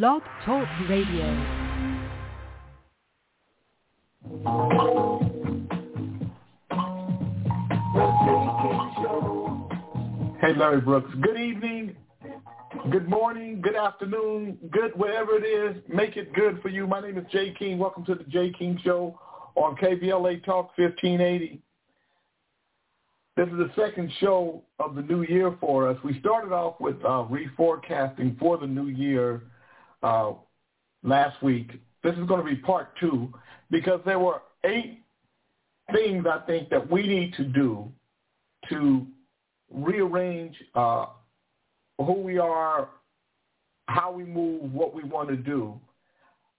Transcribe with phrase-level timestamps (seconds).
[0.00, 1.26] Blog Talk Radio.
[10.40, 11.10] Hey, Larry Brooks.
[11.20, 11.94] Good evening,
[12.90, 15.82] good morning, good afternoon, good wherever it is.
[15.94, 16.86] Make it good for you.
[16.86, 17.78] My name is Jay King.
[17.78, 19.20] Welcome to the Jay King Show
[19.56, 21.60] on KBLA Talk 1580.
[23.36, 25.98] This is the second show of the new year for us.
[26.02, 29.42] We started off with uh, reforecasting for the new year
[30.02, 30.32] uh,
[31.02, 31.72] last week.
[32.02, 33.32] This is going to be part two
[33.70, 35.02] because there were eight
[35.92, 37.90] things I think that we need to do
[38.68, 39.06] to
[39.70, 41.06] rearrange uh,
[41.98, 42.88] who we are,
[43.86, 45.78] how we move, what we want to do.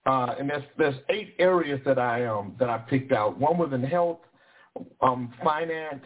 [0.06, 3.38] Uh, and there's there's eight areas that I um that I picked out.
[3.38, 4.18] One was in health,
[5.00, 6.04] um, finance,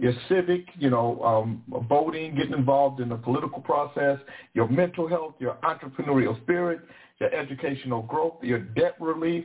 [0.00, 4.18] your civic, you know, um, voting, getting involved in the political process,
[4.54, 6.80] your mental health, your entrepreneurial spirit,
[7.20, 9.44] your educational growth, your debt relief,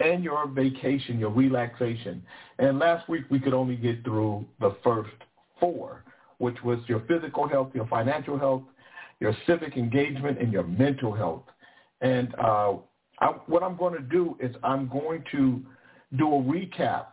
[0.00, 2.22] and your vacation, your relaxation.
[2.58, 5.10] And last week we could only get through the first
[5.58, 6.04] four,
[6.36, 8.64] which was your physical health, your financial health,
[9.20, 11.44] your civic engagement, and your mental health.
[12.02, 12.74] And uh,
[13.20, 15.62] I, what I'm going to do is I'm going to
[16.18, 17.06] do a recap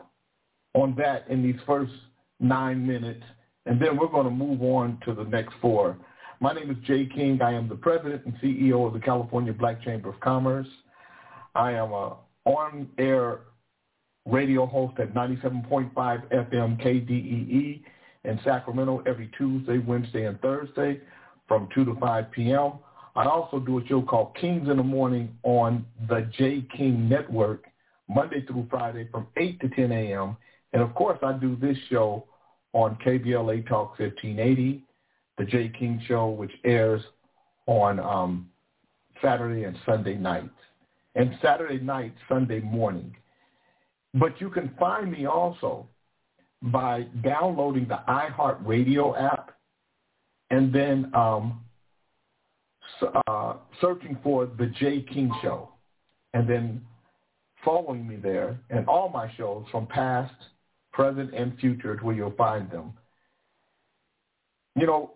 [0.73, 1.93] on that in these first
[2.39, 3.23] nine minutes,
[3.65, 5.97] and then we're going to move on to the next four.
[6.39, 7.41] My name is Jay King.
[7.41, 10.67] I am the president and CEO of the California Black Chamber of Commerce.
[11.55, 13.39] I am a on-air
[14.25, 17.81] radio host at 97.5 FM KDEE
[18.25, 20.99] in Sacramento every Tuesday, Wednesday, and Thursday
[21.47, 22.73] from 2 to 5 p.m.
[23.15, 27.63] I also do a show called Kings in the Morning on the J King Network,
[28.09, 30.35] Monday through Friday from 8 to 10 a.m.
[30.75, 32.25] And of course, I do this show
[32.73, 34.83] on KBLA Talk 1580,
[35.37, 37.01] the J King Show, which airs
[37.65, 38.49] on um,
[39.21, 40.49] Saturday and Sunday nights,
[41.15, 43.15] and Saturday night, Sunday morning.
[44.15, 45.87] But you can find me also
[46.61, 49.51] by downloading the iHeartRadio app
[50.49, 51.61] and then um,
[53.27, 55.69] uh, searching for the J King Show,
[56.33, 56.81] and then
[57.63, 60.33] following me there and all my shows from past,
[60.95, 62.93] present, and future is where you'll find them.
[64.75, 65.11] You know,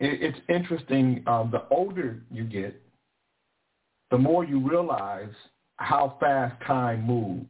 [0.00, 1.22] it, it's interesting.
[1.26, 2.80] Um, the older you get,
[4.10, 5.32] the more you realize
[5.76, 7.46] how fast time moves.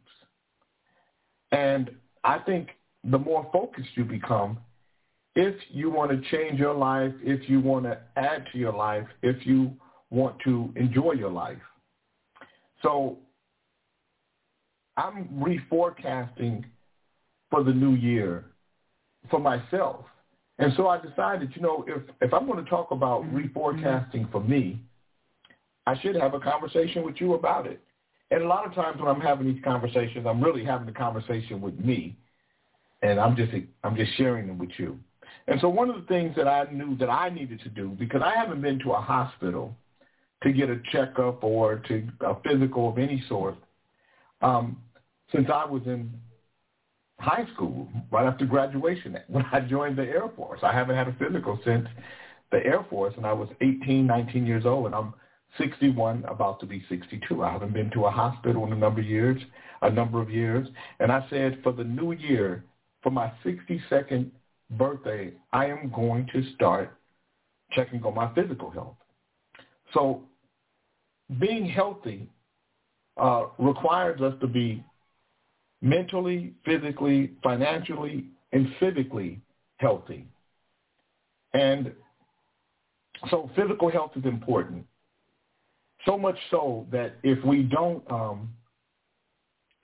[1.53, 1.91] And
[2.23, 2.69] I think
[3.03, 4.59] the more focused you become,
[5.35, 9.07] if you want to change your life, if you want to add to your life,
[9.23, 9.73] if you
[10.11, 11.59] want to enjoy your life.
[12.83, 13.19] So
[15.01, 16.65] I'm reforecasting
[17.51, 18.45] for the new year
[19.31, 20.05] for myself.
[20.59, 24.41] And so I decided, you know, if, if I'm going to talk about reforecasting for
[24.43, 24.79] me,
[25.87, 27.81] I should have a conversation with you about it.
[28.31, 31.61] And a lot of times when I'm having these conversations, I'm really having a conversation
[31.61, 32.17] with me,
[33.03, 33.51] and I'm just
[33.83, 34.99] I'm just sharing them with you.
[35.49, 38.23] And so one of the things that I knew that I needed to do, because
[38.25, 39.75] I haven't been to a hospital
[40.45, 43.57] to get a checkup or to a physical of any sort
[44.43, 44.77] um,
[45.33, 46.11] since I was in
[47.19, 50.61] high school, right after graduation, when I joined the Air Force.
[50.63, 51.87] I haven't had a physical since
[52.51, 55.15] the Air Force, and I was 18, 19 years old, and I'm
[55.59, 57.43] 61, about to be 62.
[57.43, 59.41] I haven't been to a hospital in a number of years,
[59.83, 60.67] a number of years.
[60.99, 62.65] And I said, for the new year,
[63.03, 64.31] for my 62nd
[64.71, 66.97] birthday, I am going to start
[67.73, 68.97] checking on my physical health.
[69.93, 70.23] So
[71.39, 72.29] being healthy
[73.17, 74.85] uh, requires us to be
[75.83, 79.39] mentally, physically, financially, and civically
[79.79, 80.27] healthy.
[81.55, 81.93] And
[83.31, 84.87] so physical health is important.
[86.07, 88.51] So much so that if we don't, um,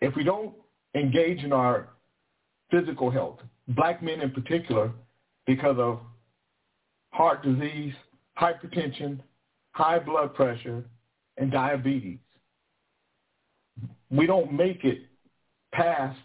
[0.00, 0.54] if we don't
[0.94, 1.88] engage in our
[2.70, 4.92] physical health, black men in particular,
[5.46, 6.00] because of
[7.10, 7.94] heart disease,
[8.38, 9.20] hypertension,
[9.72, 10.84] high blood pressure,
[11.38, 12.18] and diabetes.
[14.10, 15.05] We don't make it
[15.76, 16.18] past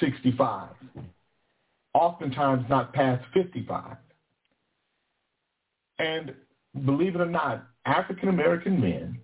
[0.00, 0.68] 65,
[1.94, 3.96] oftentimes not past 55.
[5.98, 6.34] And
[6.84, 9.18] believe it or not, African American men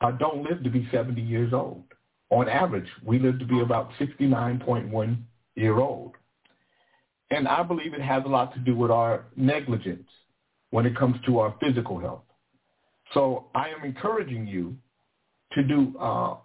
[0.00, 1.82] uh, don't live to be 70 years old.
[2.30, 5.18] On average, we live to be about 69.1
[5.56, 6.12] year old.
[7.30, 10.08] And I believe it has a lot to do with our negligence
[10.70, 12.22] when it comes to our physical health.
[13.14, 14.76] So I am encouraging you
[15.52, 16.36] to do uh,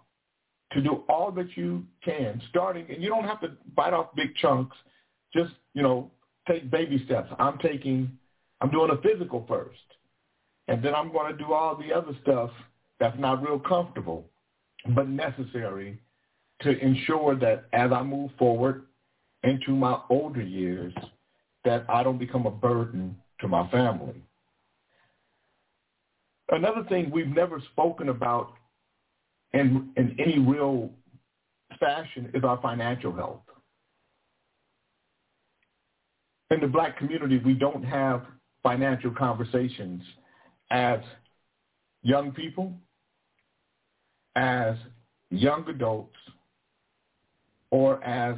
[0.74, 4.34] to do all that you can, starting, and you don't have to bite off big
[4.36, 4.76] chunks.
[5.32, 6.10] Just you know,
[6.48, 7.30] take baby steps.
[7.38, 8.10] I'm taking,
[8.60, 9.78] I'm doing a physical first.
[10.68, 12.50] And then I'm going to do all the other stuff
[12.98, 14.24] that's not real comfortable,
[14.94, 15.98] but necessary
[16.62, 18.84] to ensure that as I move forward
[19.42, 20.94] into my older years,
[21.64, 24.22] that I don't become a burden to my family.
[26.50, 28.52] Another thing we've never spoken about
[29.54, 30.90] in, in any real
[31.78, 33.40] fashion is our financial health.
[36.50, 38.24] In the black community, we don't have
[38.62, 40.02] financial conversations
[40.70, 41.00] as
[42.02, 42.74] young people,
[44.36, 44.76] as
[45.30, 46.16] young adults,
[47.70, 48.36] or as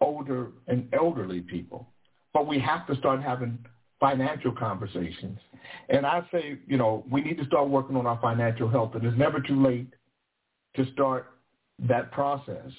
[0.00, 1.88] older and elderly people.
[2.32, 3.58] But we have to start having
[4.00, 5.38] financial conversations.
[5.88, 8.94] And I say, you know, we need to start working on our financial health.
[8.94, 9.88] And it's never too late
[10.76, 11.38] to start
[11.78, 12.70] that process.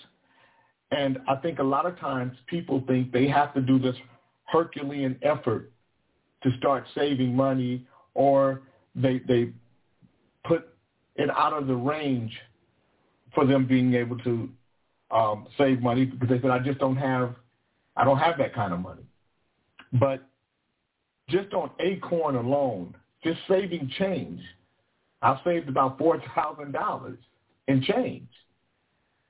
[0.91, 3.95] And I think a lot of times people think they have to do this
[4.45, 5.71] Herculean effort
[6.43, 8.61] to start saving money or
[8.95, 9.51] they, they
[10.43, 10.69] put
[11.15, 12.31] it out of the range
[13.33, 14.49] for them being able to
[15.11, 17.35] um, save money because they said, I just don't have,
[17.97, 19.03] I don't have that kind of money.
[19.93, 20.23] But
[21.29, 24.41] just on Acorn alone, just saving change,
[25.21, 27.17] I've saved about $4,000
[27.67, 28.27] in change.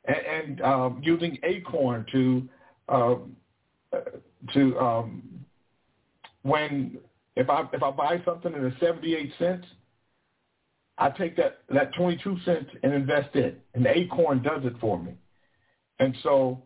[0.05, 2.49] And, and um, using Acorn to,
[2.89, 3.35] um,
[4.53, 5.23] to um,
[6.43, 6.97] when,
[7.35, 9.65] if I, if I buy something and it's 78 cents,
[10.97, 13.61] I take that, that 22 cents and invest it.
[13.73, 15.13] And Acorn does it for me.
[15.99, 16.61] And so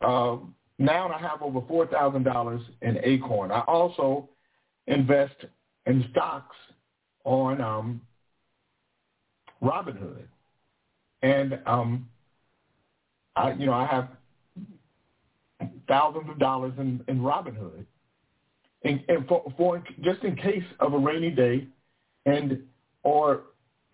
[0.00, 0.36] uh,
[0.78, 3.50] now I have over $4,000 in Acorn.
[3.50, 4.28] I also
[4.86, 5.36] invest
[5.86, 6.56] in stocks
[7.24, 8.00] on um,
[9.62, 10.24] Robinhood.
[11.22, 12.08] And, um,
[13.36, 14.08] I, you know, I have
[15.88, 17.84] thousands of dollars in, in Robinhood.
[18.84, 21.68] And, and for, for just in case of a rainy day
[22.26, 22.58] and
[23.04, 23.42] or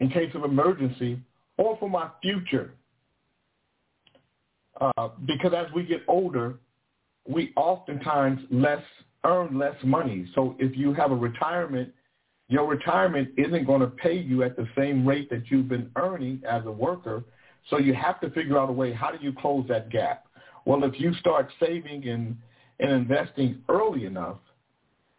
[0.00, 1.20] in case of emergency
[1.58, 2.72] or for my future
[4.80, 6.54] uh, because as we get older,
[7.26, 8.82] we oftentimes less
[9.24, 10.28] earn less money.
[10.34, 11.92] So if you have a retirement,
[12.48, 16.42] your retirement isn't going to pay you at the same rate that you've been earning
[16.48, 17.24] as a worker.
[17.68, 18.92] So you have to figure out a way.
[18.92, 20.26] How do you close that gap?
[20.64, 22.36] Well, if you start saving and,
[22.80, 24.38] and investing early enough,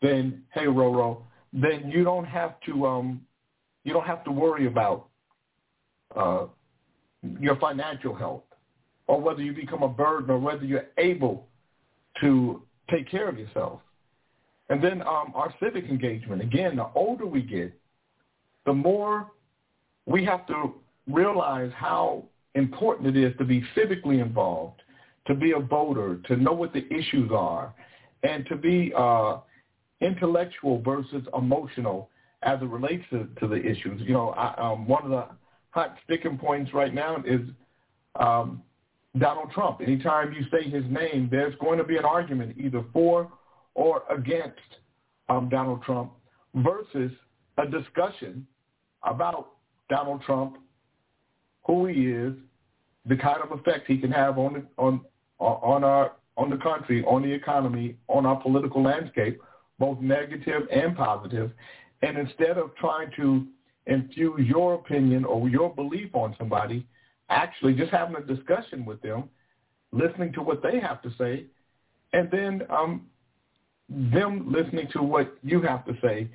[0.02, 1.24] then hey, Roro,
[1.54, 3.22] then you don't have to um,
[3.84, 5.08] you don't have to worry about
[6.16, 6.46] uh,
[7.40, 8.44] your financial health
[9.08, 11.48] or whether you become a burden or whether you're able
[12.22, 13.82] to take care of yourself.
[14.70, 16.42] And then um, our civic engagement.
[16.42, 17.74] Again, the older we get,
[18.66, 19.32] the more
[20.06, 20.74] we have to
[21.08, 22.24] realize how
[22.56, 24.82] important it is to be civically involved,
[25.28, 27.74] to be a voter, to know what the issues are,
[28.24, 29.38] and to be uh,
[30.02, 32.10] intellectual versus emotional
[32.44, 34.02] as it relates to, to the issues.
[34.02, 35.26] You know, I, um, one of the
[35.72, 37.42] hot sticking points right now is
[38.20, 38.62] um,
[39.18, 39.82] Donald Trump.
[39.82, 43.32] Anytime you say his name, there's going to be an argument either for
[43.80, 44.60] or against
[45.30, 46.12] um, Donald Trump
[46.54, 47.12] versus
[47.58, 48.46] a discussion
[49.04, 49.52] about
[49.90, 50.58] Donald Trump,
[51.66, 52.34] who he is,
[53.06, 55.00] the kind of effect he can have on on
[55.40, 59.42] on our on the country, on the economy, on our political landscape,
[59.80, 61.52] both negative and positive.
[62.02, 63.48] And instead of trying to
[63.88, 66.86] infuse your opinion or your belief on somebody,
[67.30, 69.30] actually just having a discussion with them,
[69.94, 71.46] listening to what they have to say,
[72.12, 73.06] and then um,
[73.90, 76.30] them listening to what you have to say.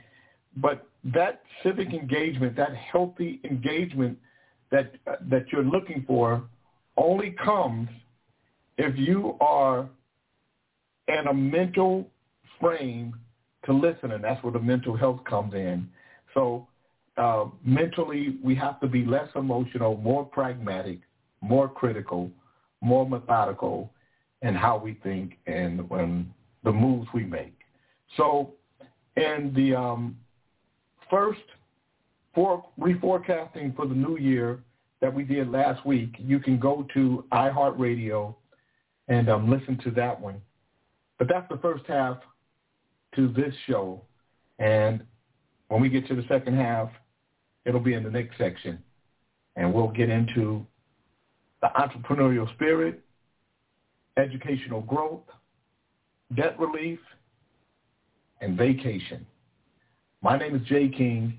[0.56, 4.18] But that civic engagement, that healthy engagement
[4.70, 6.42] that uh, that you're looking for,
[6.96, 7.88] only comes
[8.78, 9.88] if you are
[11.08, 12.08] in a mental
[12.60, 13.14] frame
[13.66, 15.88] to listen, and that's where the mental health comes in.
[16.34, 16.66] So
[17.16, 21.00] uh, mentally we have to be less emotional, more pragmatic,
[21.40, 22.30] more critical,
[22.80, 23.90] more methodical
[24.42, 26.32] in how we think and when
[26.64, 27.58] the moves we make.
[28.16, 28.54] So
[29.16, 30.16] in the um,
[31.10, 31.40] first
[32.34, 34.60] for reforecasting for the new year
[35.00, 38.34] that we did last week, you can go to iHeartRadio
[39.08, 40.40] and um, listen to that one.
[41.18, 42.18] But that's the first half
[43.14, 44.00] to this show.
[44.58, 45.04] And
[45.68, 46.90] when we get to the second half,
[47.64, 48.82] It'll be in the next section.
[49.56, 50.66] And we'll get into
[51.62, 53.00] the entrepreneurial spirit,
[54.16, 55.22] educational growth,
[56.36, 56.98] debt relief,
[58.40, 59.26] and vacation.
[60.22, 61.38] My name is Jay King.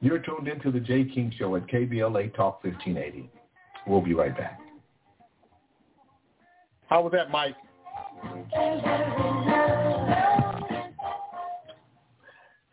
[0.00, 3.30] You're tuned into the Jay King Show at KBLA Talk 1580.
[3.86, 4.60] We'll be right back.
[6.86, 7.56] How was that, Mike?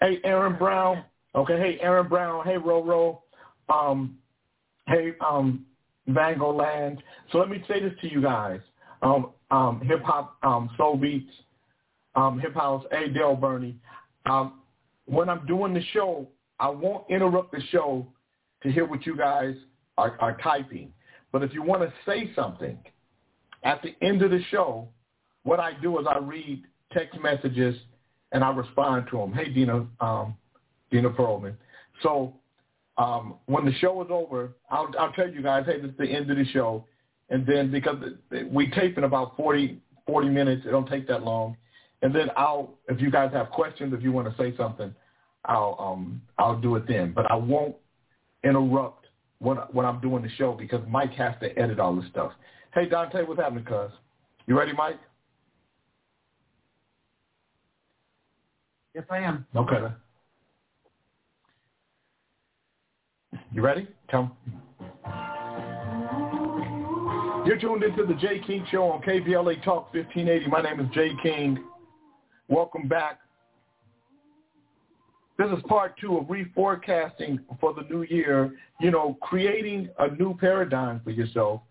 [0.02, 1.04] Hey, Aaron Brown.
[1.34, 2.46] Okay, hey, Aaron Brown.
[2.46, 3.20] Hey, Roro.
[3.70, 4.18] Um,
[4.88, 5.66] hey, um,
[6.10, 7.02] Vango Land.
[7.32, 8.60] So let me say this to you guys.
[9.02, 11.32] Um, um, hip hop, um, soul beats,
[12.16, 12.86] um, hip house.
[12.92, 13.78] Hey, Dale Burney.
[14.26, 14.62] Um,
[15.06, 16.28] when I'm doing the show,
[16.60, 18.08] I won't interrupt the show
[18.64, 19.56] to hear what you guys
[19.98, 20.92] are, are typing.
[21.32, 22.78] But if you want to say something
[23.64, 24.88] at the end of the show,
[25.44, 27.76] what I do is I read text messages
[28.32, 29.34] and I respond to them.
[29.34, 30.36] Hey, Dina, um,
[30.92, 31.56] Dina Perlman.
[32.02, 32.34] So
[32.98, 36.08] um, when the show is over, I'll, I'll tell you guys, hey, this is the
[36.08, 36.86] end of the show.
[37.30, 37.98] And then because
[38.52, 41.58] we tape in about 40, 40 minutes, it don't take that long.
[42.02, 44.94] And then I'll, if you guys have questions, if you want to say something,
[45.46, 47.14] I'll um, I'll do it then.
[47.14, 47.75] But I won't
[48.44, 49.08] interrupt
[49.40, 52.32] when when I'm doing the show because Mike has to edit all this stuff.
[52.74, 53.92] Hey Dante, what's happening, cuz?
[54.48, 55.00] You ready, Mike?
[58.94, 59.46] Yes, I am.
[59.56, 59.94] Okay.
[63.52, 63.88] You ready?
[64.10, 64.32] Come.
[67.46, 70.48] You're tuned into the Jay King Show on KBLA Talk 1580.
[70.48, 71.64] My name is Jay King.
[72.48, 73.20] Welcome back.
[75.38, 80.36] This is part two of reforecasting for the new year, you know, creating a new
[80.40, 81.62] paradigm for yourself.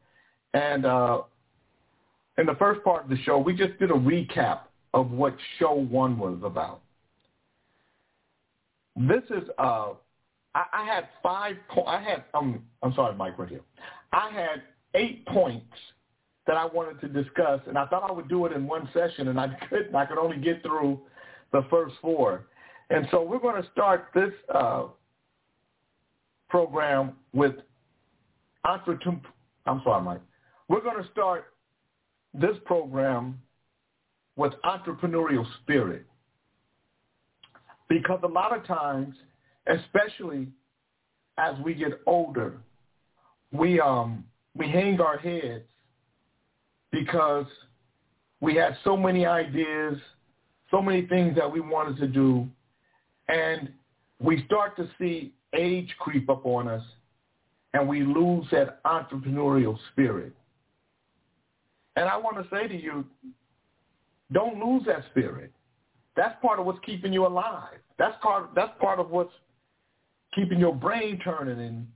[0.52, 1.22] And uh,
[2.38, 4.60] in the first part of the show, we just did a recap
[4.92, 6.80] of what show one was about.
[8.96, 9.92] This is, uh,
[10.54, 13.62] I, I had five, po- I had, um, I'm sorry, Mike, right here.
[14.12, 14.62] I had
[14.94, 15.66] eight points
[16.46, 19.28] that I wanted to discuss, and I thought I would do it in one session,
[19.28, 19.94] and I couldn't.
[19.94, 21.00] I could only get through
[21.52, 22.46] the first four.
[22.90, 24.84] And so we're going to start this uh,
[26.48, 27.54] program with
[28.64, 29.20] entrepreneur.
[29.66, 30.20] I'm sorry, Mike.
[30.68, 31.46] We're going to start
[32.34, 33.40] this program
[34.36, 36.04] with entrepreneurial spirit
[37.88, 39.14] because a lot of times,
[39.66, 40.48] especially
[41.38, 42.58] as we get older,
[43.52, 44.24] we um
[44.56, 45.64] we hang our heads
[46.94, 47.46] because
[48.40, 49.96] we had so many ideas,
[50.70, 52.46] so many things that we wanted to do,
[53.28, 53.70] and
[54.20, 56.82] we start to see age creep up on us,
[57.72, 60.32] and we lose that entrepreneurial spirit.
[61.96, 63.04] And I want to say to you,
[64.32, 65.52] don't lose that spirit.
[66.16, 67.78] That's part of what's keeping you alive.
[67.98, 68.50] That's part.
[68.54, 69.32] That's part of what's
[70.34, 71.86] keeping your brain turning and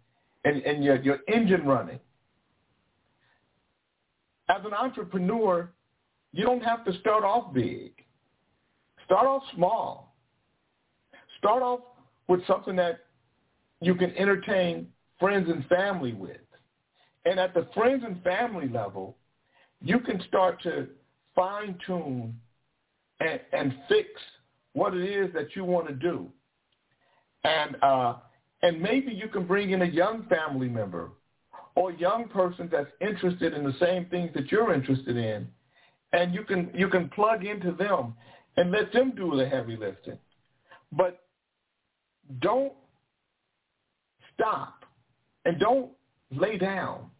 [0.45, 2.01] and, and your your engine running.
[4.49, 5.71] As an entrepreneur,
[6.33, 7.93] you don't have to start off big.
[9.05, 10.15] Start off small.
[11.39, 11.81] Start off
[12.29, 13.01] with something that
[13.81, 14.89] you can entertain
[15.19, 16.37] friends and family with.
[17.25, 19.17] And at the friends and family level,
[19.81, 20.89] you can start to
[21.35, 22.35] fine tune
[23.21, 24.09] and, and fix
[24.73, 26.27] what it is that you want to do.
[27.45, 28.17] And uh,
[28.63, 31.11] and maybe you can bring in a young family member
[31.79, 35.47] or young person that's interested in the same things that you're interested in,
[36.13, 38.15] and you can you can plug into them
[38.57, 40.19] and let them do the heavy lifting.
[40.91, 41.21] But
[42.41, 42.73] don't
[44.35, 44.85] stop
[45.45, 45.91] and don't
[46.33, 47.11] lay down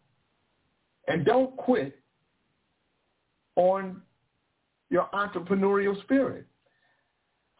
[1.07, 1.97] and don't quit
[3.55, 4.01] on
[4.89, 6.45] your entrepreneurial spirit.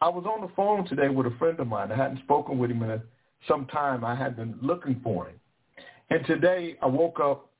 [0.02, 1.90] I was on the phone today with a friend of mine.
[1.92, 3.02] I hadn't spoken with him in a,
[3.48, 4.04] some time.
[4.04, 5.39] I had been looking for him.
[6.10, 7.50] And today I woke up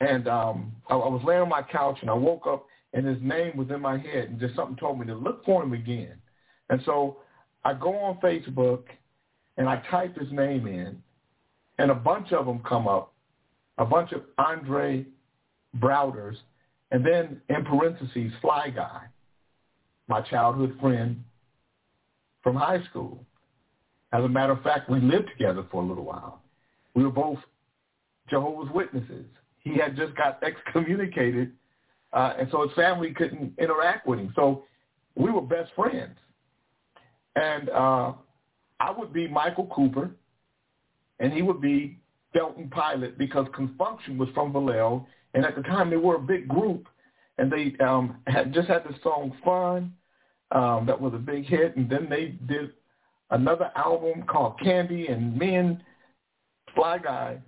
[0.00, 3.18] and um, I, I was laying on my couch and I woke up and his
[3.22, 6.14] name was in my head and just something told me to look for him again.
[6.70, 7.18] And so
[7.64, 8.84] I go on Facebook
[9.56, 11.02] and I type his name in
[11.78, 13.12] and a bunch of them come up,
[13.78, 15.04] a bunch of Andre
[15.78, 16.36] Browders
[16.92, 19.00] and then in parentheses, Fly Guy,
[20.08, 21.24] my childhood friend
[22.42, 23.24] from high school.
[24.12, 26.42] As a matter of fact, we lived together for a little while.
[26.94, 27.38] We were both
[28.32, 29.26] Jehovah's Witnesses.
[29.58, 31.52] He had just got excommunicated,
[32.12, 34.32] uh, and so his family couldn't interact with him.
[34.34, 34.64] So
[35.14, 36.16] we were best friends.
[37.36, 38.12] And uh,
[38.80, 40.10] I would be Michael Cooper,
[41.20, 41.98] and he would be
[42.32, 46.16] Felton Pilate because Con Funk Shun was from Vallejo, and at the time, they were
[46.16, 46.88] a big group,
[47.38, 49.92] and they um, had just had the song "Fun"
[50.50, 52.72] um, that was a big hit, and then they did
[53.30, 55.80] another album called Candy, and me and
[56.74, 57.38] Fly Guy.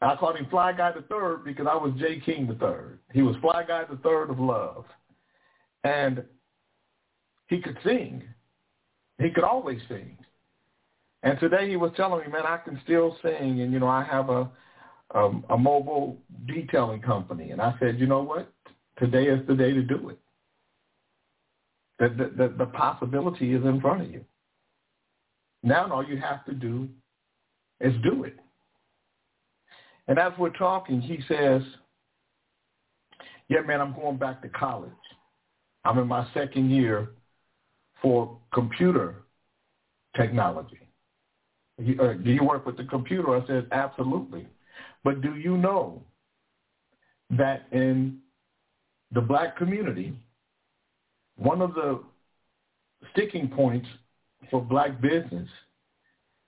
[0.00, 3.00] I called him Fly Guy the Third because I was J King the Third.
[3.12, 4.84] He was Fly Guy the Third of Love,
[5.84, 6.22] and
[7.48, 8.22] he could sing.
[9.18, 10.16] He could always sing.
[11.24, 14.04] And today he was telling me, man, I can still sing, and you know, I
[14.04, 14.48] have a
[15.14, 17.50] um, a mobile detailing company.
[17.50, 18.52] And I said, you know what?
[18.98, 20.18] Today is the day to do it.
[21.98, 24.24] The, the, the, the possibility is in front of you.
[25.62, 26.88] Now all you have to do
[27.80, 28.38] is do it.
[30.08, 31.62] And as we're talking, he says,
[33.48, 34.90] yeah, man, I'm going back to college.
[35.84, 37.10] I'm in my second year
[38.02, 39.16] for computer
[40.16, 40.80] technology.
[41.78, 43.36] Uh, do you work with the computer?
[43.36, 44.46] I said, absolutely.
[45.04, 46.02] But do you know
[47.30, 48.18] that in
[49.12, 50.14] the black community,
[51.36, 52.02] one of the
[53.12, 53.86] sticking points
[54.50, 55.48] for black business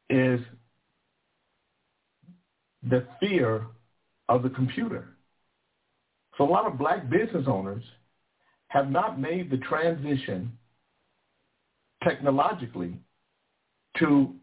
[0.09, 0.41] is
[2.89, 3.67] the fear
[4.29, 5.09] of the computer.
[6.39, 7.85] So a lot of black business owners
[8.69, 10.53] have not made the transition
[12.03, 12.95] technologically
[13.99, 14.35] to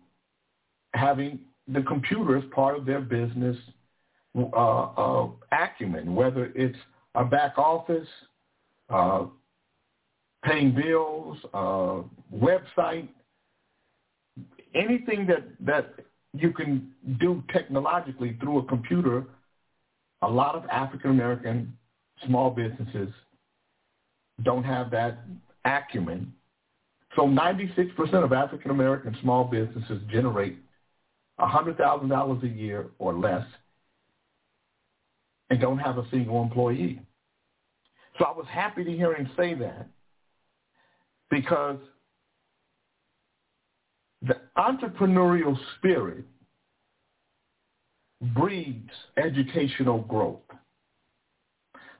[0.93, 3.57] having the computer as part of their business
[4.37, 6.77] uh, uh, acumen, whether it's
[7.15, 8.07] a back office,
[8.89, 9.25] uh,
[10.43, 12.01] paying bills, uh,
[12.33, 13.07] website,
[14.75, 15.95] anything that, that
[16.33, 19.25] you can do technologically through a computer,
[20.21, 21.73] a lot of African American
[22.25, 23.09] small businesses
[24.43, 25.19] don't have that
[25.65, 26.33] acumen.
[27.15, 30.57] So 96% of African American small businesses generate
[31.39, 33.45] $100,000 a year or less
[35.49, 36.99] and don't have a single employee.
[38.19, 39.87] So I was happy to hear him say that
[41.29, 41.77] because
[44.21, 46.25] the entrepreneurial spirit
[48.33, 50.41] breeds educational growth.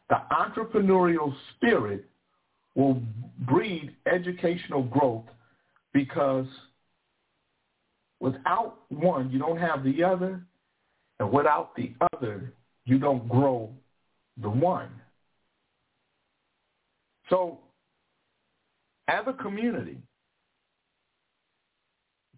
[0.10, 2.06] The entrepreneurial spirit
[2.76, 3.02] will
[3.40, 5.26] breed educational growth
[5.94, 6.48] because
[8.20, 10.42] without one, you don't have the other,
[11.20, 12.54] and without the other,
[12.86, 13.70] you don't grow
[14.42, 14.90] the one.
[17.30, 17.60] So
[19.08, 19.98] as a community,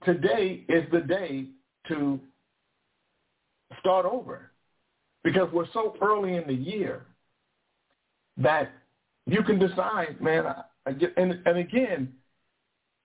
[0.04, 1.46] today is the day
[1.88, 2.20] to
[3.80, 4.52] start over
[5.24, 7.06] because we're so early in the year
[8.38, 8.72] that
[9.26, 10.46] you can decide, man,
[10.86, 12.14] and, and again,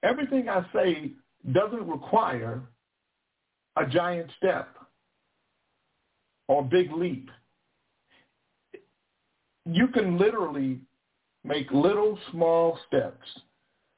[0.03, 1.13] everything I say
[1.53, 2.63] doesn't require
[3.77, 4.69] a giant step
[6.49, 7.31] or big leap.
[9.67, 10.81] You can literally
[11.43, 13.27] make little small steps,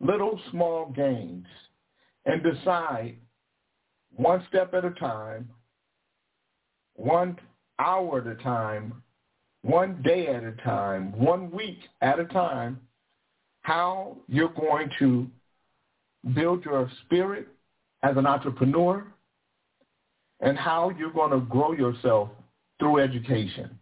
[0.01, 1.47] little small gains,
[2.27, 3.17] and decide
[4.15, 5.49] one step at a time,
[6.95, 7.39] one
[7.79, 9.03] hour at a time,
[9.62, 12.81] one day at a time, one week at a time,
[13.62, 15.27] how you're going to
[16.35, 17.49] build your spirit
[18.03, 19.07] as an entrepreneur
[20.41, 22.29] and how you're going to grow yourself
[22.79, 23.79] through education.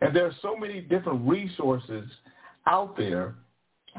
[0.00, 2.04] And there are so many different resources
[2.66, 3.34] out there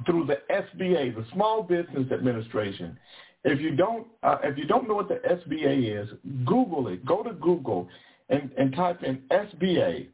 [0.05, 2.97] through the SBA, the Small Business Administration.
[3.43, 6.09] If you don't, uh, if you don't know what the SBA is,
[6.45, 7.05] Google it.
[7.05, 7.89] Go to Google
[8.29, 10.07] and, and type in SBA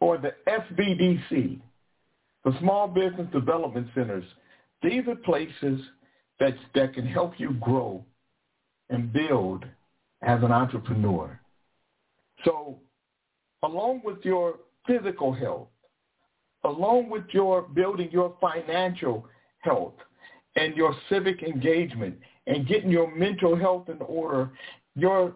[0.00, 1.60] or the SBDC,
[2.44, 4.24] the Small Business Development Centers.
[4.82, 5.80] These are places
[6.38, 8.04] that, that can help you grow
[8.88, 9.64] and build
[10.22, 11.38] as an entrepreneur.
[12.44, 12.78] So
[13.62, 14.54] along with your
[14.86, 15.68] physical health,
[16.64, 19.26] along with your building your financial
[19.60, 19.94] health
[20.56, 24.50] and your civic engagement and getting your mental health in order,
[24.96, 25.34] your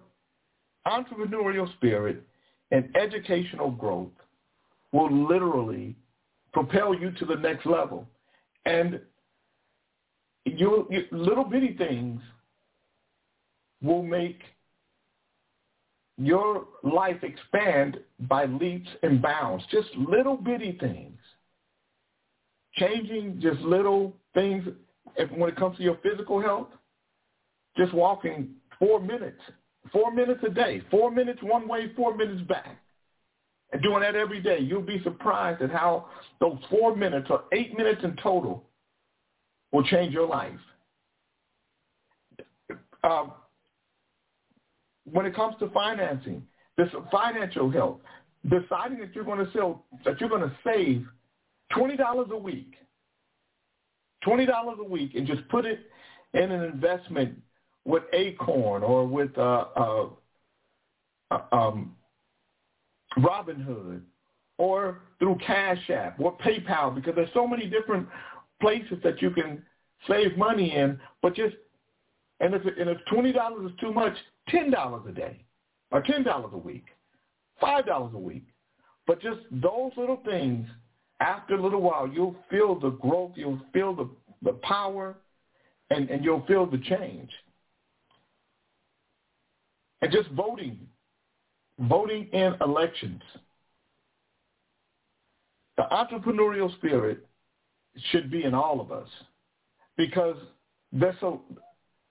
[0.87, 2.23] entrepreneurial spirit
[2.71, 4.11] and educational growth
[4.93, 5.95] will literally
[6.53, 8.07] propel you to the next level.
[8.67, 9.01] And
[10.45, 12.21] you, you little bitty things
[13.83, 14.41] will make
[16.17, 17.99] your life expand
[18.29, 19.65] by leaps and bounds.
[19.71, 21.19] Just little bitty things.
[22.77, 24.67] Changing just little things
[25.17, 26.69] if, when it comes to your physical health.
[27.77, 29.41] Just walking four minutes,
[29.93, 32.79] four minutes a day, four minutes one way, four minutes back.
[33.73, 36.07] And doing that every day, you'll be surprised at how
[36.41, 38.63] those four minutes or eight minutes in total
[39.73, 40.53] will change your life.
[43.03, 43.33] Um,
[45.11, 46.47] when it comes to financing,
[46.79, 47.99] this financial health,
[48.45, 51.05] deciding that you're going to sell, that you're going to save
[51.77, 52.75] twenty dollars a week,
[54.25, 55.81] twenty dollars a week, and just put it
[56.33, 57.39] in an investment
[57.85, 60.07] with Acorn or with uh, uh,
[61.31, 61.95] uh, um,
[63.19, 64.01] Robinhood
[64.59, 68.09] or through Cash App or PayPal because there's so many different
[68.61, 69.63] places that you can
[70.09, 71.55] save money in, but just
[72.41, 74.15] and if and if twenty dollars is too much,
[74.49, 75.45] ten dollars a day,
[75.91, 76.85] or ten dollars a week,
[77.61, 78.47] five dollars a week.
[79.07, 80.67] But just those little things,
[81.21, 84.09] after a little while, you'll feel the growth, you'll feel the,
[84.43, 85.17] the power,
[85.91, 87.31] and, and you'll feel the change.
[90.03, 90.79] and just voting,
[91.79, 93.23] voting in elections.
[95.77, 97.27] The entrepreneurial spirit
[98.11, 99.09] should be in all of us
[99.97, 100.37] because
[100.93, 101.41] there's so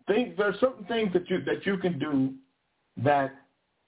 [0.08, 2.34] things there's certain things that you that you can do
[2.98, 3.34] that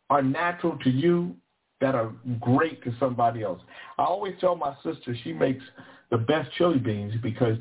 [0.10, 1.36] are natural to you
[1.86, 3.62] that are great to somebody else.
[4.00, 5.64] I always tell my sister she makes
[6.10, 7.60] the best chili beans because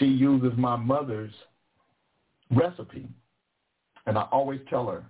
[0.00, 1.30] she uses my mother's
[2.50, 3.06] recipe.
[4.06, 5.04] And I always tell her,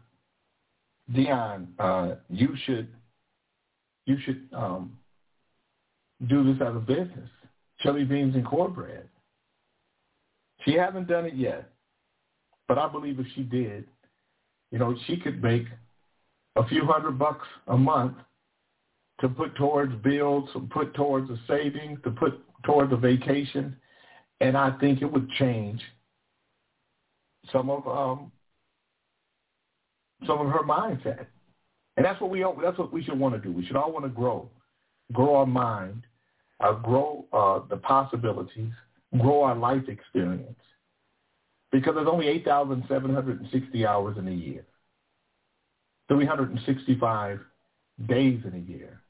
[1.14, 2.88] Dion, uh, you should
[4.04, 4.98] you should um,
[6.26, 7.30] do this as a business.
[7.80, 9.08] Chili beans and cornbread.
[10.66, 11.70] She hasn't done it yet,
[12.68, 13.86] but I believe if she did,
[14.70, 15.64] you know, she could make
[16.56, 18.16] a few hundred bucks a month
[19.20, 23.76] to put towards bills, to put towards a savings, to put towards a vacation,
[24.40, 25.80] and I think it would change
[27.52, 28.32] some of um,
[30.26, 31.26] some of her mindset.
[31.96, 33.52] And that's what we that's what we should want to do.
[33.52, 34.50] We should all want to grow,
[35.12, 36.02] grow our mind,
[36.60, 38.72] uh, grow uh, the possibilities,
[39.18, 40.58] grow our life experience.
[41.72, 44.64] Because there's only 8,760 hours in a year,
[46.08, 47.40] 365
[48.06, 49.00] days in a year.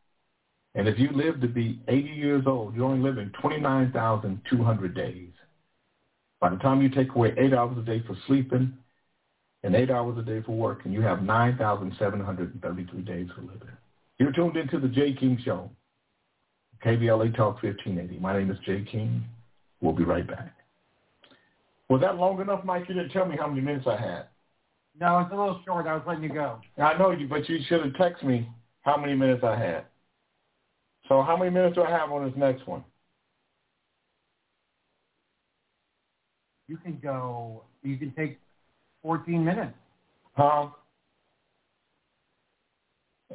[0.77, 5.31] And if you live to be 80 years old, you're only living 29,200 days.
[6.39, 8.75] By the time you take away eight hours a day for sleeping
[9.63, 13.69] and eight hours a day for work, and you have 9,733 days for living.
[14.19, 15.71] You're tuned into the Jay King Show,
[16.85, 18.19] KBLA Talk 1580.
[18.21, 19.25] My name is Jay King.
[19.81, 20.53] We'll be right back.
[21.89, 22.85] Was that long enough, Mike?
[22.89, 24.27] You didn't tell me how many minutes I had.
[25.01, 25.87] No, it's a little short.
[25.87, 26.59] I was letting you go.
[26.77, 28.49] I know you, but you should have texted me
[28.83, 29.85] how many minutes I had.
[31.09, 32.85] So how many minutes do I have on this next one?
[36.69, 38.41] You can go, you can take
[39.03, 39.75] 14 minutes.
[40.37, 40.69] Huh?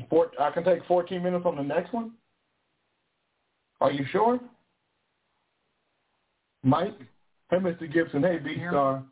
[0.09, 2.11] Four, I can take 14 minutes on the next one?
[3.79, 4.39] Are you sure?
[6.63, 6.97] Mike?
[7.49, 7.91] Hey, Mr.
[7.91, 8.21] Gibson.
[8.21, 9.03] Hey, B-Star.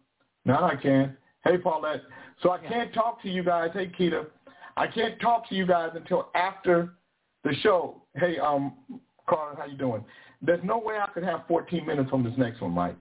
[0.46, 1.18] Now I can.
[1.44, 2.02] Hey, Paulette.
[2.42, 3.70] So I can't talk to you guys.
[3.74, 4.28] Hey, Keita.
[4.78, 6.94] I can't talk to you guys until after
[7.44, 8.02] the show.
[8.16, 8.74] Hey, um,
[9.28, 10.04] Carl, how you doing?
[10.42, 12.98] There's no way I could have 14 minutes on this next one, Mike.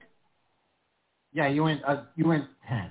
[1.32, 1.82] Yeah, you went.
[1.84, 2.90] Uh, you went 10.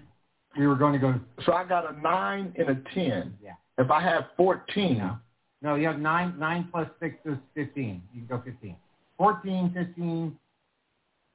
[0.58, 1.20] We were going to go.
[1.46, 3.38] So I got a nine and a 10.
[3.44, 3.54] Yeah.
[3.78, 4.98] If I have 14.
[4.98, 5.18] No,
[5.62, 6.38] no you have nine.
[6.40, 8.02] Nine plus six is 15.
[8.14, 8.76] You can go 15.
[9.18, 10.38] 14, 15.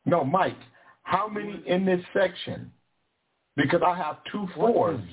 [0.07, 0.57] No, Mike.
[1.03, 2.73] How many in this section?
[3.57, 4.97] Because I have two fours.
[4.97, 5.09] 14.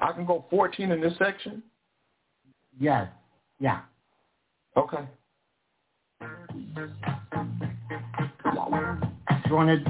[0.00, 1.62] I can go 14 in this section?
[2.78, 3.08] Yes.
[3.58, 3.80] Yeah.
[4.78, 4.98] Okay.
[9.50, 9.84] Wanted.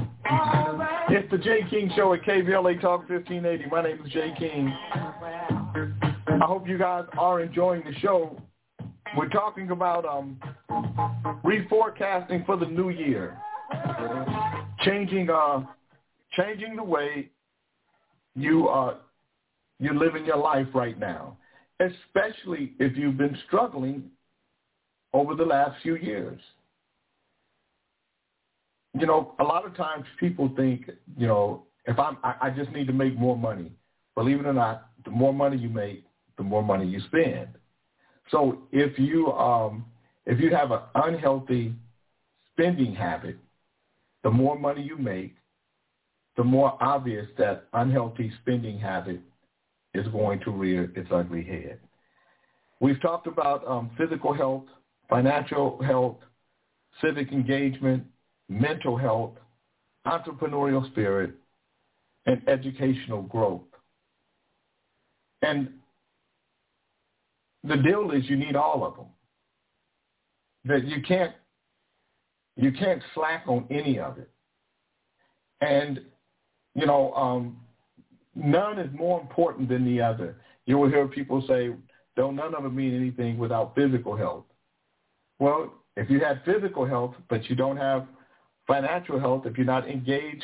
[1.09, 3.69] It's the Jay King Show at KBLA Talk 1580.
[3.69, 4.73] My name is Jay King.
[4.95, 8.41] I hope you guys are enjoying the show.
[9.15, 10.39] We're talking about um,
[11.45, 13.37] reforecasting for the new year,
[14.83, 15.65] changing uh,
[16.31, 17.29] changing the way
[18.33, 18.95] you uh,
[19.79, 21.37] you're living your life right now
[21.79, 24.03] especially if you've been struggling
[25.13, 26.39] over the last few years.
[28.99, 32.71] You know, a lot of times people think, you know, if I'm, I, I just
[32.71, 33.71] need to make more money.
[34.15, 36.03] Believe it or not, the more money you make,
[36.37, 37.49] the more money you spend.
[38.31, 39.85] So if you, um,
[40.25, 41.73] if you have an unhealthy
[42.53, 43.37] spending habit,
[44.23, 45.35] the more money you make,
[46.37, 49.19] the more obvious that unhealthy spending habit
[49.93, 51.79] is going to rear its ugly head.
[52.79, 54.65] We've talked about um, physical health,
[55.09, 56.17] financial health,
[57.01, 58.03] civic engagement,
[58.47, 59.33] mental health,
[60.05, 61.33] entrepreneurial spirit,
[62.25, 63.61] and educational growth.
[65.41, 65.69] And
[67.63, 69.05] the deal is you need all of them.
[70.65, 71.33] That you can't
[72.55, 74.29] you can't slack on any of it.
[75.61, 76.01] And
[76.75, 77.57] you know, um,
[78.35, 80.35] none is more important than the other.
[80.65, 81.71] You will hear people say,
[82.15, 84.45] don't none of them mean anything without physical health.
[85.39, 88.07] Well, if you have physical health, but you don't have
[88.67, 90.43] financial health, if you're not engaged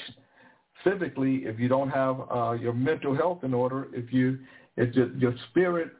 [0.85, 4.39] civically, if you don't have uh, your mental health in order, if you
[4.77, 5.91] if your, your spirit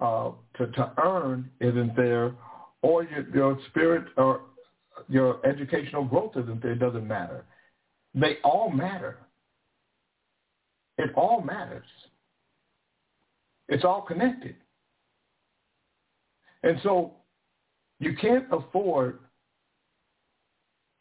[0.00, 2.34] uh, to, to earn isn't there,
[2.82, 4.42] or your, your spirit or
[5.08, 7.44] your educational growth isn't there, it doesn't matter.
[8.14, 9.18] They all matter.
[10.98, 11.86] It all matters.
[13.68, 14.56] It's all connected.
[16.62, 17.12] And so
[17.98, 19.18] you can't afford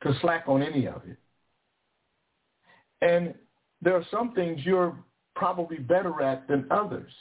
[0.03, 1.17] to slack on any of it.
[3.01, 3.33] And
[3.81, 4.97] there are some things you're
[5.35, 7.11] probably better at than others.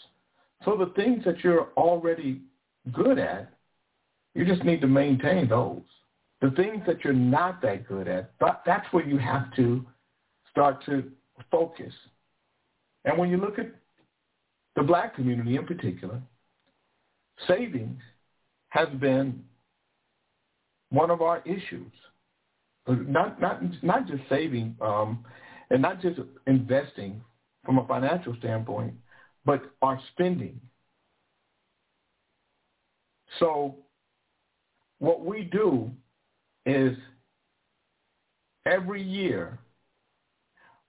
[0.65, 2.43] So the things that you're already
[2.93, 3.53] good at,
[4.35, 5.83] you just need to maintain those.
[6.41, 8.33] The things that you're not that good at,
[8.67, 9.85] that's where you have to
[10.51, 11.11] start to
[11.51, 11.93] focus.
[13.05, 13.71] And when you look at
[14.77, 16.21] the black community in particular,
[17.47, 18.01] savings
[18.71, 19.43] has been
[20.95, 21.93] one of our issues.
[22.87, 25.25] Not not not just saving um,
[25.71, 27.23] and not just investing
[27.65, 28.95] from a financial standpoint,
[29.45, 30.61] but our spending.
[33.39, 33.77] So
[34.99, 35.91] what we do
[36.67, 36.97] is
[38.67, 39.59] every year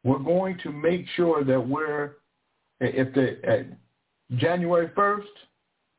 [0.04, 2.18] we're going to make sure that we're
[2.80, 3.68] if the
[4.36, 5.24] January 1st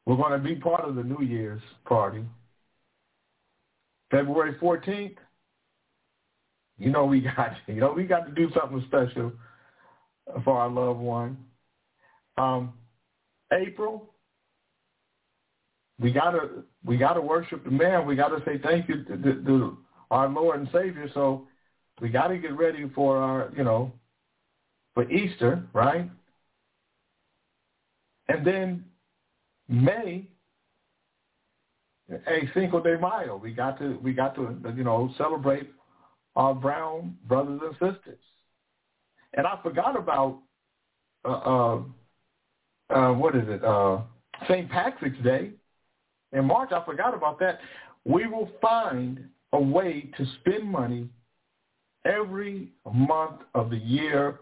[0.05, 2.25] we're going to be part of the New Year's party.
[4.11, 5.16] February 14th,
[6.79, 9.33] you know we got you know we got to do something special
[10.45, 11.37] for our loved one.
[12.38, 12.75] Um,
[13.53, 14.11] April,
[15.99, 18.07] we gotta we gotta worship the man.
[18.07, 19.79] We gotta say thank you to, to, to
[20.11, 21.09] our Lord and Savior.
[21.14, 21.47] So
[22.01, 23.92] we gotta get ready for our you know
[24.95, 26.11] for Easter, right?
[28.29, 28.85] And then
[29.69, 30.29] May,
[32.11, 35.71] a Cinco de Mayo, we got to we got to you know celebrate
[36.37, 38.19] our brown brothers and sisters.
[39.35, 40.38] And I forgot about
[41.25, 41.83] uh, uh,
[42.90, 43.64] uh, what is it?
[43.64, 44.01] Uh,
[44.49, 44.71] St.
[44.71, 45.51] Patrick's Day
[46.33, 46.71] in March.
[46.73, 47.59] I forgot about that.
[48.05, 51.09] We will find a way to spend money
[52.05, 54.38] every month of the year,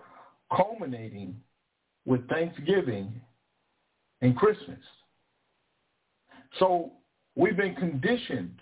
[0.55, 1.37] culminating
[2.05, 3.21] with Thanksgiving
[4.21, 4.79] and Christmas.
[6.59, 6.93] So
[7.37, 8.61] we've been conditioned,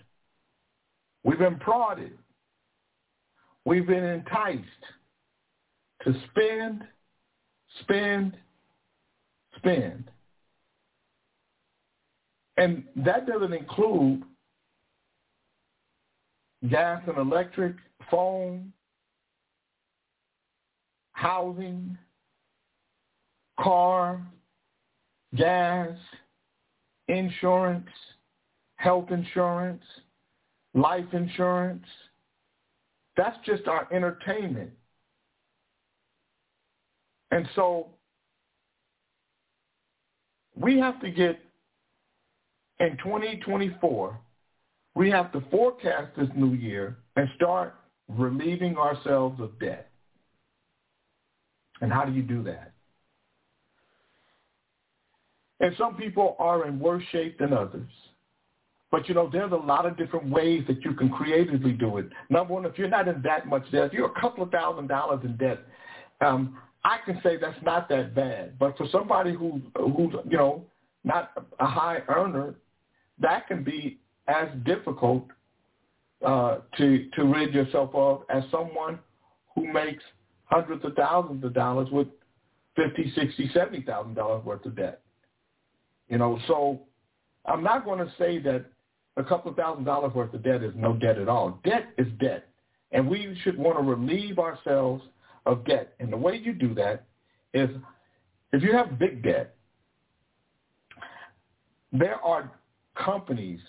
[1.23, 2.17] we've been prodded,
[3.65, 4.61] we've been enticed
[6.03, 6.83] to spend,
[7.81, 8.37] spend,
[9.57, 10.09] spend.
[12.57, 14.23] And that doesn't include
[16.69, 17.75] gas and electric,
[18.11, 18.71] phone,
[21.13, 21.97] housing,
[23.59, 24.21] car,
[25.35, 25.91] gas,
[27.07, 27.87] insurance,
[28.83, 29.83] health insurance,
[30.73, 31.85] life insurance.
[33.15, 34.71] That's just our entertainment.
[37.31, 37.87] And so
[40.55, 41.39] we have to get
[42.79, 44.19] in 2024,
[44.95, 47.75] we have to forecast this new year and start
[48.09, 49.89] relieving ourselves of debt.
[51.79, 52.73] And how do you do that?
[55.61, 57.89] And some people are in worse shape than others.
[58.93, 62.09] But you know, there's a lot of different ways that you can creatively do it.
[62.29, 64.85] Number one, if you're not in that much debt, if you're a couple of thousand
[64.85, 65.61] dollars in debt,
[66.21, 68.59] um, I can say that's not that bad.
[68.59, 70.63] But for somebody who who's you know
[71.03, 72.53] not a high earner,
[73.17, 75.25] that can be as difficult
[76.23, 78.99] uh, to to rid yourself of as someone
[79.55, 80.03] who makes
[80.45, 82.09] hundreds of thousands of dollars with
[82.75, 85.01] fifty, sixty, seventy thousand dollars worth of debt.
[86.09, 86.81] You know, so
[87.47, 88.65] I'm not going to say that
[89.17, 91.59] a couple of thousand dollars worth of debt is no debt at all.
[91.63, 92.47] Debt is debt,
[92.91, 95.03] and we should want to relieve ourselves
[95.45, 95.93] of debt.
[95.99, 97.05] And the way you do that
[97.53, 97.69] is
[98.51, 99.55] if you have big debt,
[101.91, 102.51] there are
[102.95, 103.59] companies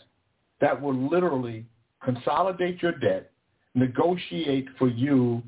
[0.61, 1.66] that will literally
[2.02, 3.30] consolidate your debt,
[3.74, 5.42] negotiate for you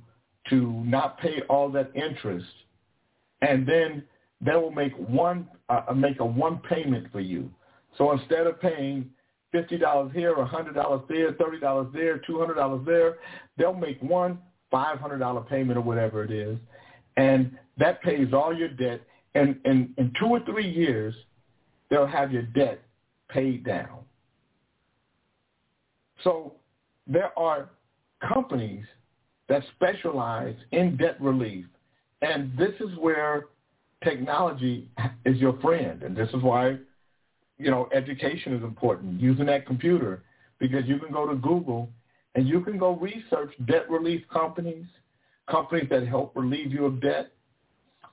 [0.51, 2.47] to not pay all that interest,
[3.43, 4.03] and then
[4.41, 7.51] they will make one uh, make a one payment for you.
[7.97, 9.11] So instead of paying
[9.61, 13.19] fifty dollars here, a hundred dollars there, thirty dollars there, two hundred dollars there,
[13.57, 14.39] they'll make one
[14.73, 16.59] $500 payment or whatever it is,
[17.17, 19.01] and that pays all your debt.
[19.35, 21.15] And in, in two or three years,
[21.91, 22.83] they'll have your debt
[23.29, 23.99] paid down.
[26.25, 26.55] So
[27.07, 27.71] there are
[28.27, 28.85] companies
[29.49, 31.67] that specialize in debt relief.
[32.23, 33.47] And this is where
[34.03, 34.91] technology
[35.25, 36.03] is your friend.
[36.03, 36.79] And this is why,
[37.59, 40.23] you know, education is important, using that computer,
[40.59, 41.89] because you can go to Google
[42.35, 44.85] and you can go research debt relief companies,
[45.51, 47.33] companies that help relieve you of debt.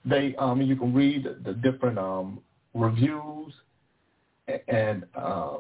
[0.05, 2.39] They, um, you can read the different um,
[2.73, 3.53] reviews
[4.67, 5.57] and uh,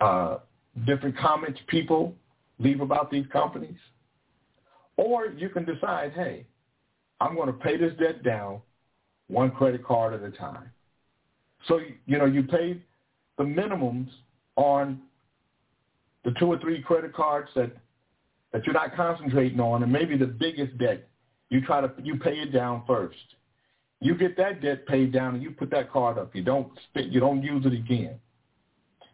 [0.00, 0.38] uh,
[0.86, 2.14] different comments people
[2.58, 3.76] leave about these companies.
[4.96, 6.46] Or you can decide, hey,
[7.20, 8.60] I'm going to pay this debt down
[9.28, 10.70] one credit card at a time.
[11.66, 12.80] So, you know, you pay
[13.36, 14.08] the minimums
[14.56, 15.00] on
[16.24, 17.72] the two or three credit cards that
[18.52, 21.06] that you're not concentrating on, and maybe the biggest debt,
[21.50, 23.16] you try to you pay it down first,
[24.00, 26.34] you get that debt paid down and you put that card up.
[26.34, 28.18] You don't spend, you don't use it again.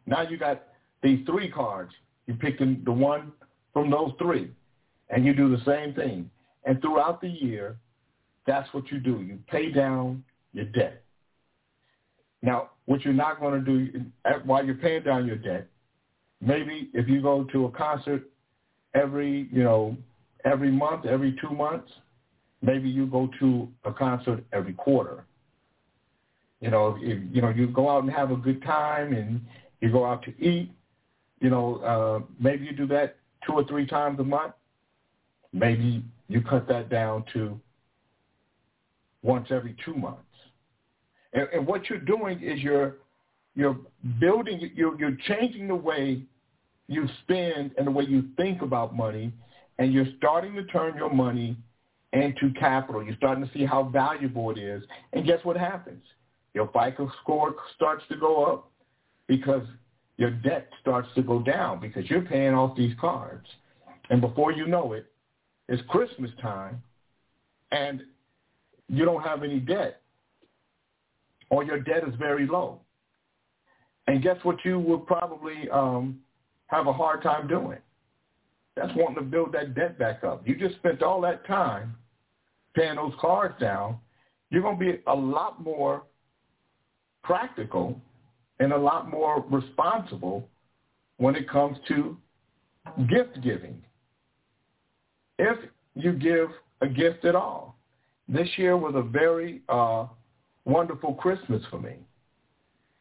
[0.07, 0.63] Now you got
[1.03, 1.93] these three cards.
[2.27, 3.33] You pick the, the one
[3.73, 4.51] from those three,
[5.11, 6.31] and you do the same thing.
[6.65, 7.77] And throughout the year,
[8.47, 9.23] that's what you do.
[9.23, 11.04] You pay down your debt.
[12.45, 14.05] Now, what you're not going to do
[14.45, 15.67] while you're paying down your debt,
[16.43, 18.25] maybe if you go to a concert
[18.95, 19.97] every, you know,
[20.45, 21.91] every month, every two months,
[22.61, 25.25] maybe you go to a concert every quarter.
[26.61, 29.41] You know, if you know you go out and have a good time and
[29.81, 30.71] you go out to eat,
[31.41, 34.53] you know, uh, maybe you do that two or three times a month.
[35.55, 37.59] Maybe you cut that down to
[39.23, 40.24] once every two months.
[41.35, 42.97] And, and what you're doing is you're
[43.55, 43.77] you're
[44.21, 46.23] building you're you're changing the way
[46.89, 49.33] you spend and the way you think about money,
[49.79, 51.57] and you're starting to turn your money
[52.13, 53.03] into capital.
[53.03, 54.83] You're starting to see how valuable it is.
[55.13, 56.03] And guess what happens?
[56.55, 58.71] Your FICO score starts to go up
[59.27, 59.67] because
[60.17, 63.47] your debt starts to go down because you're paying off these cards.
[64.11, 65.07] And before you know it,
[65.69, 66.83] it's Christmas time
[67.73, 68.03] and
[68.89, 70.03] you don't have any debt
[71.55, 72.81] or your debt is very low.
[74.09, 76.19] And guess what you will probably um,
[76.67, 77.79] have a hard time doing?
[78.75, 80.43] That's wanting to build that debt back up.
[80.45, 81.95] You just spent all that time
[82.75, 83.99] paying those cards down.
[84.51, 86.03] You're going to be a lot more
[87.23, 88.01] practical
[88.59, 90.49] and a lot more responsible
[91.19, 92.17] when it comes to
[93.09, 93.81] gift giving.
[95.39, 95.57] If
[95.95, 96.49] you give
[96.81, 97.77] a gift at all.
[98.29, 100.07] This year was a very uh,
[100.65, 101.97] wonderful Christmas for me.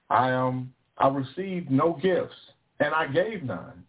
[0.09, 2.35] I um I received no gifts
[2.79, 3.83] and I gave none,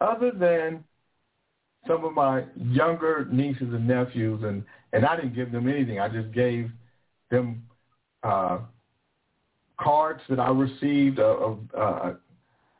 [0.00, 0.84] other than
[1.86, 6.00] some of my younger nieces and nephews, and and I didn't give them anything.
[6.00, 6.70] I just gave
[7.30, 7.62] them
[8.22, 8.58] uh,
[9.78, 12.14] cards that I received, uh, uh,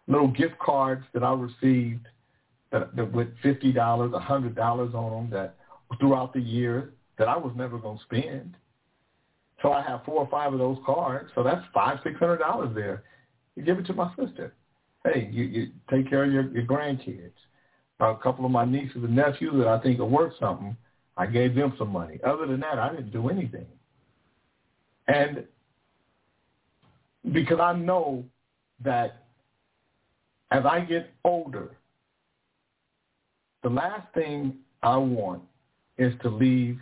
[0.07, 2.07] little gift cards that I received
[2.73, 5.57] that, that with fifty dollars, a hundred dollars on them that
[5.99, 8.57] throughout the year that I was never going to spend.
[9.63, 11.31] So I have four or five of those cards.
[11.35, 13.03] So that's five, six hundred dollars there.
[13.57, 14.55] You give it to my sister.
[15.05, 17.33] Hey, you, you take care of your, your grandkids.
[18.01, 20.77] A couple of my nieces and nephews that I think are worth something,
[21.17, 22.21] I gave them some money.
[22.25, 23.67] Other than that, I didn't do anything.
[25.09, 25.45] And
[27.33, 28.25] because I know
[28.85, 29.25] that
[30.53, 31.77] as I get older,
[33.65, 35.43] the last thing I want
[35.97, 36.79] is to leave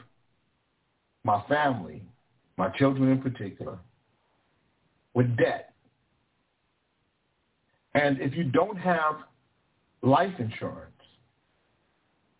[1.25, 2.03] my family,
[2.57, 3.79] my children in particular,
[5.15, 5.73] with debt.
[7.95, 9.17] And if you don't have
[10.03, 10.93] life insurance,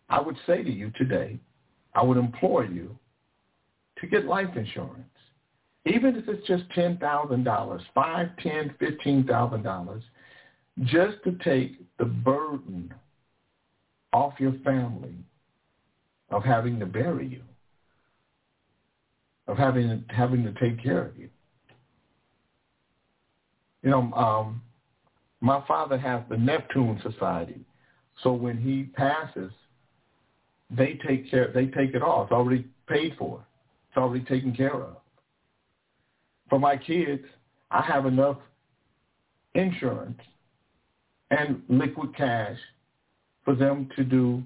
[0.09, 1.39] I would say to you today,
[1.93, 2.97] I would implore you
[3.99, 5.07] to get life insurance
[5.87, 10.03] even if it's just ten thousand dollars, five, ten, fifteen thousand dollars,
[10.83, 12.93] just to take the burden
[14.13, 15.15] off your family
[16.29, 17.41] of having to bury you,
[19.47, 21.29] of having having to take care of you.
[23.83, 24.61] You know, um,
[25.39, 27.61] my father has the Neptune Society,
[28.23, 29.51] so when he passes,
[30.69, 31.51] they take care.
[31.53, 32.27] They take it off.
[32.27, 33.45] It's already paid for.
[33.89, 34.97] It's already taken care of
[36.49, 37.23] for my kids,
[37.71, 38.37] I have enough
[39.55, 40.19] insurance
[41.31, 42.57] and liquid cash
[43.43, 44.43] for them to do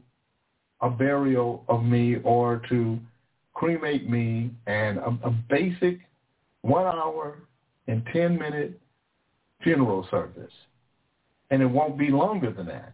[0.82, 3.00] a burial of me or to
[3.62, 6.00] cremate me and a, a basic
[6.63, 7.38] one hour
[7.88, 8.82] and 10 minute
[9.63, 10.52] funeral service.
[11.52, 12.93] And it won't be longer than that.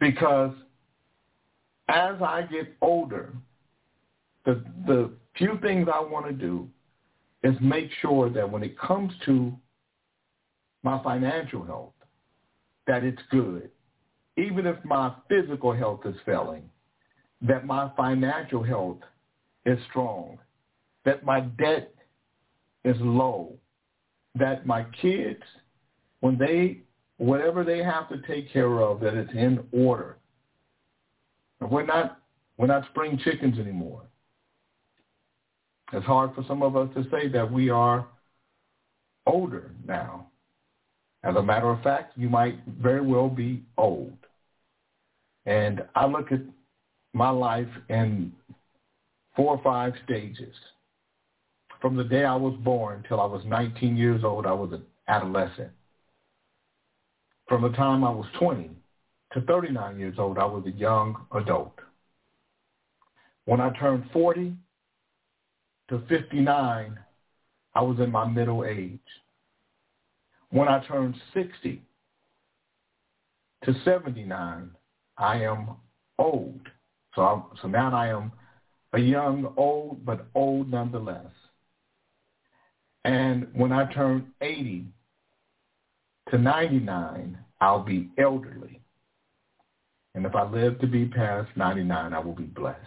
[0.00, 0.54] Because
[1.88, 3.34] as I get older,
[4.46, 6.66] the, the few things I want to do
[7.42, 9.52] is make sure that when it comes to
[10.82, 11.92] my financial health,
[12.86, 13.70] that it's good.
[14.38, 16.70] Even if my physical health is failing,
[17.42, 18.98] that my financial health
[19.64, 20.38] is strong,
[21.04, 21.92] that my debt
[22.84, 23.52] is low,
[24.34, 25.42] that my kids,
[26.20, 26.78] when they,
[27.18, 30.16] whatever they have to take care of, that it's in order.
[31.60, 32.18] We're not,
[32.56, 34.02] we're not spring chickens anymore.
[35.92, 38.06] It's hard for some of us to say that we are
[39.26, 40.26] older now.
[41.22, 44.16] As a matter of fact, you might very well be old.
[45.44, 46.40] And I look at
[47.16, 48.30] my life in
[49.34, 50.54] four or five stages.
[51.80, 54.82] From the day I was born till I was 19 years old, I was an
[55.08, 55.70] adolescent.
[57.48, 58.68] From the time I was 20
[59.32, 61.78] to 39 years old, I was a young adult.
[63.46, 64.52] When I turned 40,
[65.88, 66.98] to 59,
[67.74, 68.98] I was in my middle age.
[70.50, 71.80] When I turned 60
[73.64, 74.70] to 79,
[75.16, 75.76] I am
[76.18, 76.60] old.
[77.16, 78.30] So, I'm, so now I am
[78.92, 81.32] a young, old, but old nonetheless.
[83.04, 84.84] And when I turn 80
[86.30, 88.80] to 99, I'll be elderly.
[90.14, 92.80] And if I live to be past 99, I will be blessed.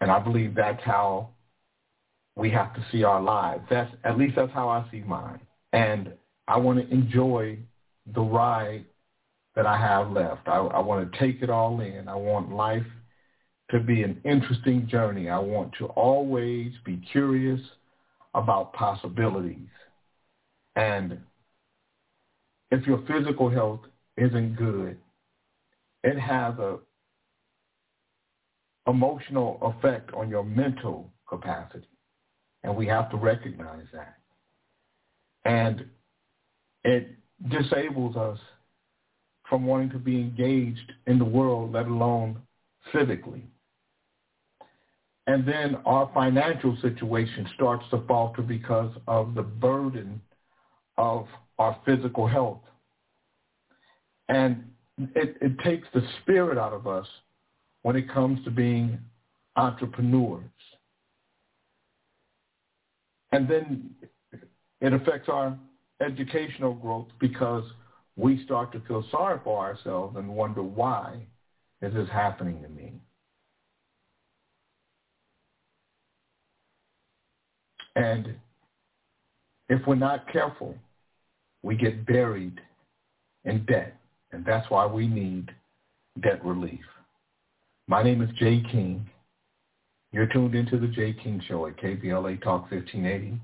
[0.00, 1.30] And I believe that's how
[2.36, 3.64] we have to see our lives.
[3.68, 5.40] That's at least that's how I see mine.
[5.72, 6.12] And
[6.46, 7.58] I want to enjoy
[8.14, 8.84] the ride
[9.58, 10.46] that I have left.
[10.46, 12.06] I, I want to take it all in.
[12.06, 12.86] I want life
[13.72, 15.28] to be an interesting journey.
[15.28, 17.60] I want to always be curious
[18.36, 19.66] about possibilities.
[20.76, 21.18] And
[22.70, 23.80] if your physical health
[24.16, 24.96] isn't good,
[26.04, 26.78] it has a
[28.86, 31.88] emotional effect on your mental capacity.
[32.62, 34.18] And we have to recognize that.
[35.44, 35.84] And
[36.84, 37.08] it
[37.48, 38.38] disables us
[39.48, 42.40] from wanting to be engaged in the world, let alone
[42.92, 43.42] civically.
[45.26, 50.20] And then our financial situation starts to falter because of the burden
[50.96, 51.26] of
[51.58, 52.62] our physical health.
[54.28, 54.64] And
[55.14, 57.06] it, it takes the spirit out of us
[57.82, 58.98] when it comes to being
[59.56, 60.44] entrepreneurs.
[63.32, 63.90] And then
[64.80, 65.58] it affects our
[66.00, 67.64] educational growth because
[68.18, 71.14] we start to feel sorry for ourselves and wonder why
[71.80, 72.94] is this happening to me?
[77.94, 78.34] And
[79.68, 80.74] if we're not careful,
[81.62, 82.60] we get buried
[83.44, 83.94] in debt.
[84.32, 85.50] And that's why we need
[86.22, 86.80] debt relief.
[87.86, 89.08] My name is Jay King.
[90.12, 93.40] You're tuned into the Jay King Show at KBLA Talk 1580.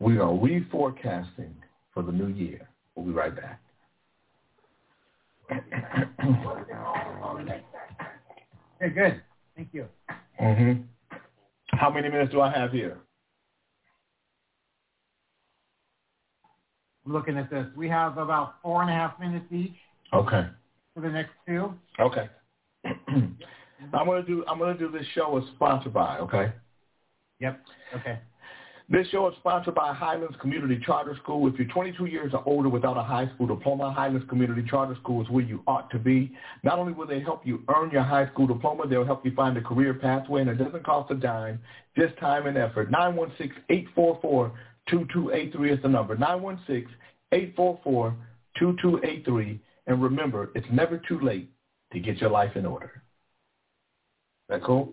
[0.00, 1.52] We are reforecasting
[1.94, 2.68] for the new year.
[2.94, 3.61] We'll be right back.
[8.82, 9.22] Okay, good.
[9.56, 9.86] Thank you.
[10.40, 10.82] Mm-hmm.
[11.68, 12.98] How many minutes do I have here?
[17.04, 17.66] I'm looking at this.
[17.76, 19.74] We have about four and a half minutes each.
[20.12, 20.46] Okay.
[20.94, 21.72] For the next two.
[21.98, 22.28] Okay.
[22.84, 26.52] I'm gonna do I'm gonna do this show as sponsored by, okay?
[27.40, 27.60] Yep.
[27.96, 28.18] Okay.
[28.88, 31.48] This show is sponsored by Highlands Community Charter School.
[31.48, 35.22] If you're 22 years or older without a high school diploma, Highlands Community Charter School
[35.22, 36.32] is where you ought to be.
[36.62, 39.56] Not only will they help you earn your high school diploma, they'll help you find
[39.56, 41.58] a career pathway, and it doesn't cost a dime,
[41.96, 42.90] just time and effort.
[42.90, 44.52] 916-844
[44.88, 46.16] 2283 is the number.
[47.32, 49.60] 916-844-2283.
[49.86, 51.50] And remember, it's never too late
[51.92, 53.02] to get your life in order.
[54.48, 54.92] That cool?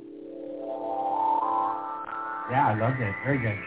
[2.51, 3.15] Yeah, I love it.
[3.23, 3.57] Very good.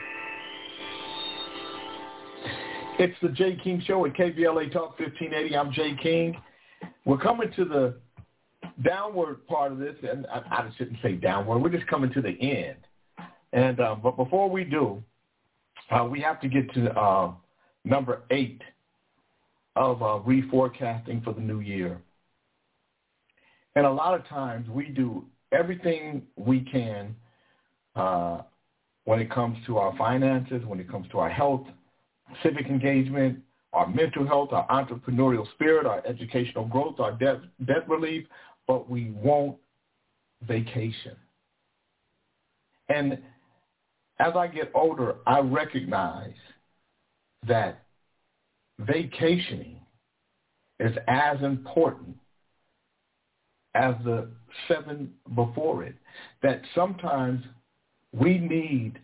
[2.98, 5.56] It's the Jay King Show at KBLA Talk 1580.
[5.56, 6.36] I'm Jay King.
[7.06, 7.94] We're coming to the
[8.84, 11.60] downward part of this, and I, I shouldn't say downward.
[11.60, 12.76] We're just coming to the end.
[13.54, 15.02] And uh, but before we do,
[15.90, 17.32] uh, we have to get to uh,
[17.84, 18.60] number eight
[19.74, 21.98] of uh, reforecasting for the new year.
[23.74, 27.16] And a lot of times we do everything we can
[27.96, 28.42] uh,
[29.06, 31.66] when it comes to our finances, when it comes to our health,
[32.42, 33.38] civic engagement,
[33.72, 38.26] our mental health, our entrepreneurial spirit, our educational growth, our debt, debt relief,
[38.66, 39.56] but we won't
[40.46, 41.16] vacation.
[42.88, 43.18] And
[44.18, 46.34] as I get older, I recognize
[47.46, 47.82] that
[48.78, 49.80] vacationing
[50.80, 52.16] is as important
[53.74, 54.28] as the
[54.68, 55.94] seven before it.
[56.42, 57.42] That sometimes
[58.12, 58.98] we need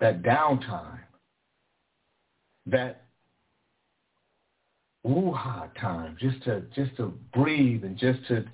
[0.00, 1.00] that downtime,
[2.70, 3.02] that
[5.02, 8.44] woo-ha time, just to just to breathe and just to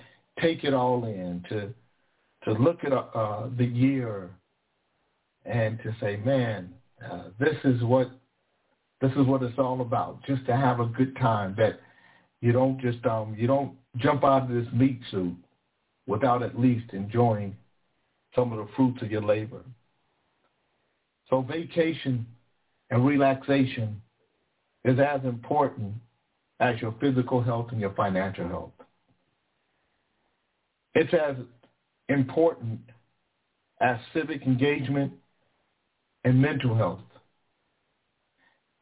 [0.41, 1.73] take it all in, to
[2.45, 4.31] to look at uh, the year
[5.45, 6.73] and to say, man,
[7.05, 8.11] uh, this is what
[9.01, 10.25] this is what it's all about.
[10.27, 11.55] Just to have a good time.
[11.59, 11.81] That
[12.41, 15.37] you don't just um you don't jump out of this meat suit
[16.07, 17.57] without at least enjoying
[18.35, 19.65] some of the fruits of your labor.
[21.29, 22.27] So vacation
[22.91, 24.01] and relaxation
[24.87, 25.93] is as important
[26.61, 28.73] as your physical health and your financial health.
[30.95, 31.37] It's as
[32.09, 32.81] important
[33.83, 35.13] as civic engagement
[36.25, 37.01] and mental health.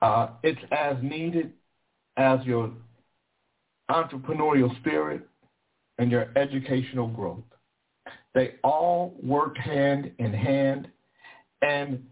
[0.00, 1.52] Uh, it's as needed
[2.16, 2.70] as your
[3.90, 5.26] entrepreneurial spirit
[5.98, 7.42] and your educational growth.
[8.34, 10.88] They all work hand in hand.
[11.62, 12.04] And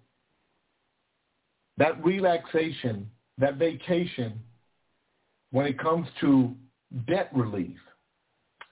[1.76, 3.10] that relaxation,
[3.42, 4.40] that vacation,
[5.50, 6.54] when it comes to
[7.08, 7.76] debt relief,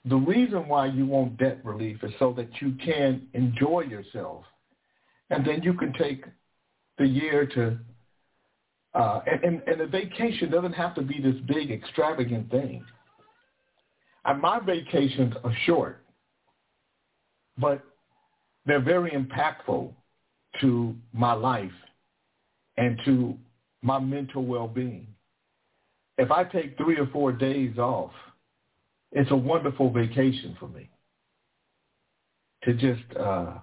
[0.05, 4.45] the reason why you want debt relief is so that you can enjoy yourself.
[5.29, 6.25] And then you can take
[6.99, 7.79] the year to,
[8.95, 12.85] uh, and, and, and the vacation doesn't have to be this big extravagant thing.
[14.25, 16.05] And my vacations are short,
[17.59, 17.83] but
[18.67, 19.93] they're very impactful
[20.61, 21.73] to my life
[22.77, 23.37] and to
[23.83, 25.07] my mental well-being.
[26.19, 28.13] If I take three or four days off,
[29.13, 30.91] it's a wonderful vacation for me
[32.65, 33.55] to just uh,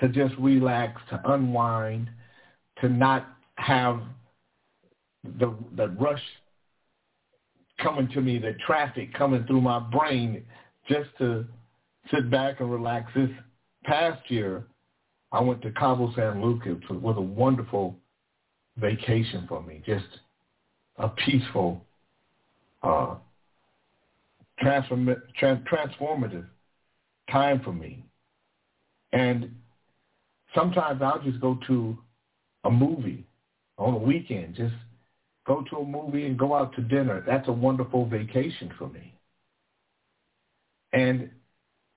[0.00, 2.08] to just relax, to unwind,
[2.80, 4.00] to not have
[5.38, 6.22] the the rush
[7.82, 10.44] coming to me, the traffic coming through my brain,
[10.88, 11.46] just to
[12.10, 13.10] sit back and relax.
[13.14, 13.30] This
[13.84, 14.66] past year,
[15.32, 16.78] I went to Cabo San Lucas.
[16.90, 17.96] It was a wonderful
[18.80, 20.06] vacation for me, just
[20.96, 21.84] a peaceful,
[22.82, 23.16] uh,
[24.60, 26.46] transform, trans, transformative
[27.30, 28.04] time for me.
[29.12, 29.50] And
[30.54, 31.98] sometimes I'll just go to
[32.64, 33.26] a movie
[33.78, 34.74] on a weekend, just
[35.46, 37.24] go to a movie and go out to dinner.
[37.26, 39.14] That's a wonderful vacation for me.
[40.92, 41.30] And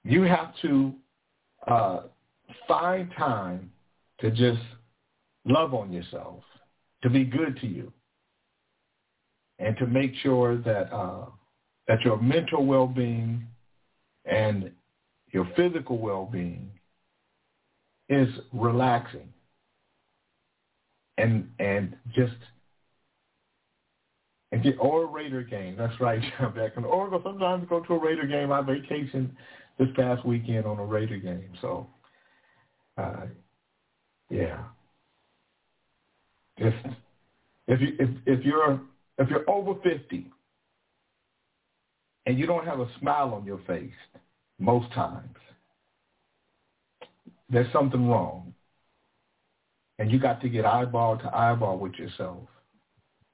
[0.04, 0.94] you have to
[1.68, 2.02] uh,
[2.68, 3.72] find time
[4.20, 4.62] to just
[5.46, 6.44] love on yourself,
[7.04, 7.92] to be good to you,
[9.60, 11.26] and to make sure that uh,
[11.88, 13.46] that your mental well-being
[14.26, 14.72] and
[15.32, 16.72] your physical well-being
[18.10, 19.28] is relaxing
[21.18, 22.34] and and just
[24.52, 25.76] and get or a Raider game.
[25.78, 26.22] That's right,
[26.56, 28.52] back in Or sometimes go to a Raider game.
[28.52, 29.32] I vacationed
[29.80, 31.50] this past weekend on a Raider game.
[31.60, 31.88] So,
[32.98, 33.26] uh,
[34.30, 34.64] yeah,
[36.60, 36.78] just
[37.68, 38.82] if you if if you're
[39.18, 40.32] if you're over fifty
[42.26, 43.92] and you don't have a smile on your face
[44.60, 45.36] most times,
[47.50, 48.54] there's something wrong.
[50.00, 52.40] And you got to get eyeball to eyeball with yourself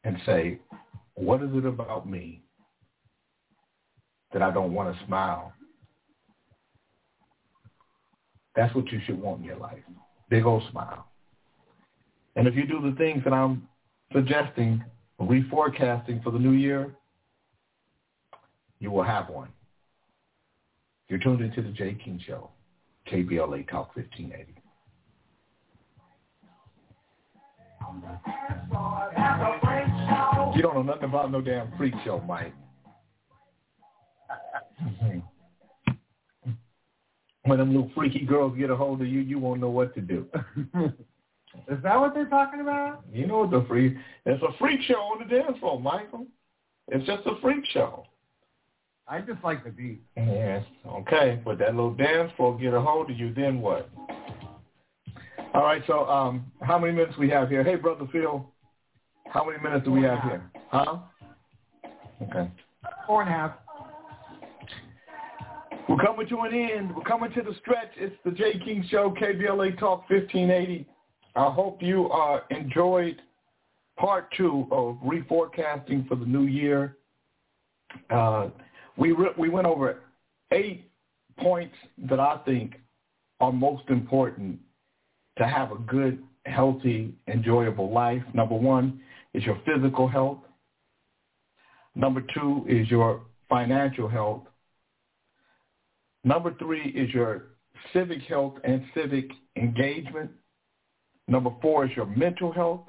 [0.04, 0.60] and say,
[1.16, 2.42] what is it about me
[4.34, 5.54] that I don't want to smile?
[8.56, 9.80] That's what you should want in your life.
[10.30, 11.09] Big old smile.
[12.40, 13.68] And if you do the things that I'm
[14.14, 14.82] suggesting,
[15.20, 16.96] reforecasting for the new year,
[18.80, 19.50] you will have one.
[21.10, 22.50] You're tuned into the Jay King Show,
[23.12, 24.56] KBLA Talk 1580.
[30.56, 32.54] You don't know nothing about no damn freak show, Mike.
[37.44, 40.00] when them little freaky girls get a hold of you, you won't know what to
[40.00, 40.26] do.
[41.68, 43.04] Is that what they're talking about?
[43.12, 43.96] You know what the freak?
[44.26, 46.28] It's a freak show on the dance floor, Michael.
[46.90, 48.06] It's just a freak show.
[49.08, 50.02] I just like the beat.
[50.16, 50.64] Yes.
[50.88, 51.42] Okay.
[51.44, 53.90] But that little dance floor get a hold of you, then what?
[55.56, 55.82] All right.
[55.88, 57.64] So, um, how many minutes we have here?
[57.64, 58.46] Hey, brother Phil.
[59.32, 60.52] How many minutes do we have here?
[60.70, 60.98] Huh?
[62.22, 62.50] Okay.
[63.08, 63.52] Four and a half.
[65.88, 66.96] We're coming to an end.
[66.96, 67.90] We're coming to the stretch.
[67.98, 70.88] It's the Jay King Show, KBLA Talk 1580.
[71.40, 73.22] I hope you uh, enjoyed
[73.98, 76.98] part two of reforecasting for the new year.
[78.10, 78.50] Uh,
[78.98, 80.02] we re- we went over
[80.52, 80.92] eight
[81.38, 81.76] points
[82.10, 82.74] that I think
[83.40, 84.60] are most important
[85.38, 88.22] to have a good, healthy, enjoyable life.
[88.34, 89.00] Number one
[89.34, 90.40] is your physical health.
[91.96, 94.44] Number two is your financial health.
[96.26, 97.44] Number three is your
[97.94, 100.32] civic health and civic engagement.
[101.30, 102.82] Number four is your mental health.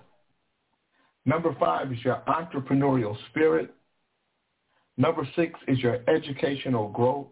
[1.26, 3.74] Number five is your entrepreneurial spirit.
[4.96, 7.28] Number six is your educational growth.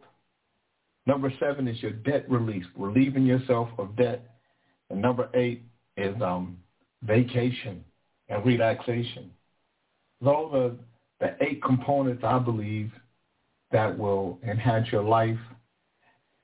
[1.06, 4.36] Number seven is your debt release, relieving yourself of debt.
[4.90, 5.62] And number eight
[5.96, 6.58] is um,
[7.02, 7.82] vacation
[8.28, 9.30] and relaxation.
[10.20, 10.70] Those are
[11.20, 12.92] the eight components I believe
[13.72, 15.38] that will enhance your life.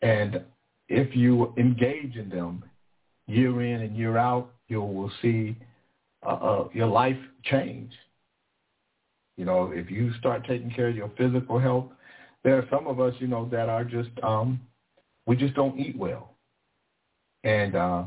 [0.01, 0.41] And
[0.89, 2.65] if you engage in them
[3.27, 5.57] year in and year out, you will see
[6.25, 7.93] uh, uh, your life change.
[9.37, 11.87] You know, if you start taking care of your physical health,
[12.45, 14.61] there are some of us, you know, that are just um,
[15.27, 16.35] we just don't eat well,
[17.43, 18.05] and uh,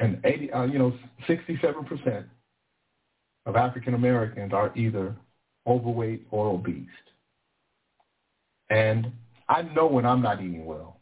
[0.00, 0.94] and eighty, uh, you know,
[1.26, 2.26] sixty-seven percent
[3.46, 5.14] of African Americans are either
[5.66, 6.86] overweight or obese.
[8.70, 9.12] And
[9.48, 11.00] I know when I'm not eating well.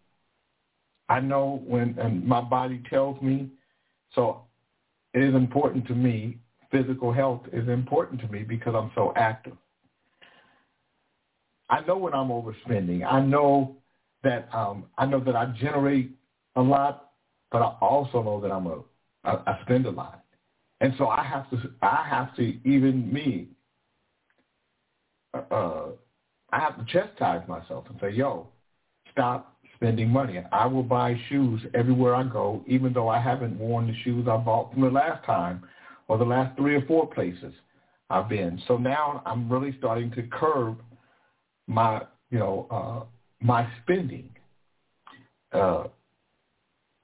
[1.09, 3.49] I know when and my body tells me.
[4.15, 4.46] So
[5.17, 6.39] it is important to me.
[6.71, 9.57] Physical health is important to me because I'm so active.
[11.71, 13.05] I know when I'm overspending.
[13.11, 13.77] I know
[14.23, 16.11] that um, I know that I generate
[16.55, 17.13] a lot,
[17.51, 18.83] but I also know that I'm a
[19.25, 20.23] I, I spend a lot,
[20.83, 23.49] and so I have to I have to even me.
[25.33, 25.87] Uh,
[26.53, 28.49] I have to chastise myself and say, "Yo,
[29.13, 30.43] stop spending money.
[30.53, 34.37] I will buy shoes everywhere I go, even though I haven't worn the shoes I
[34.37, 35.63] bought from the last time
[36.09, 37.53] or the last three or four places
[38.11, 38.61] I've been.
[38.67, 40.79] So now I'm really starting to curb
[41.67, 43.05] my, you know, uh,
[43.45, 44.31] my spending.
[45.53, 45.85] Uh,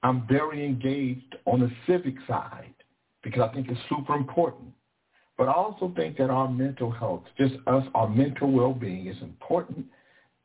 [0.03, 2.73] I'm very engaged on the civic side
[3.23, 4.73] because I think it's super important.
[5.37, 9.85] But I also think that our mental health, just us, our mental well-being is important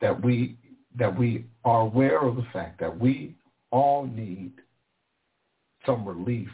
[0.01, 0.57] that we
[0.97, 3.35] that we are aware of the fact that we
[3.71, 4.51] all need
[5.85, 6.49] some relief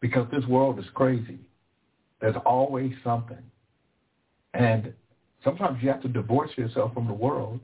[0.00, 1.38] because this world is crazy.
[2.20, 3.42] There's always something.
[4.54, 4.92] And
[5.44, 7.60] sometimes you have to divorce yourself from the world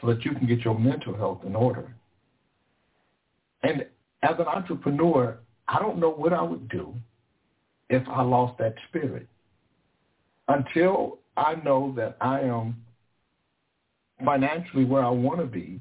[0.00, 1.94] so that you can get your mental health in order.
[3.62, 3.86] And
[4.22, 6.94] as an entrepreneur, I don't know what I would do
[7.88, 9.26] if I lost that spirit.
[10.48, 12.76] Until I know that I am
[14.24, 15.80] financially where I want to be,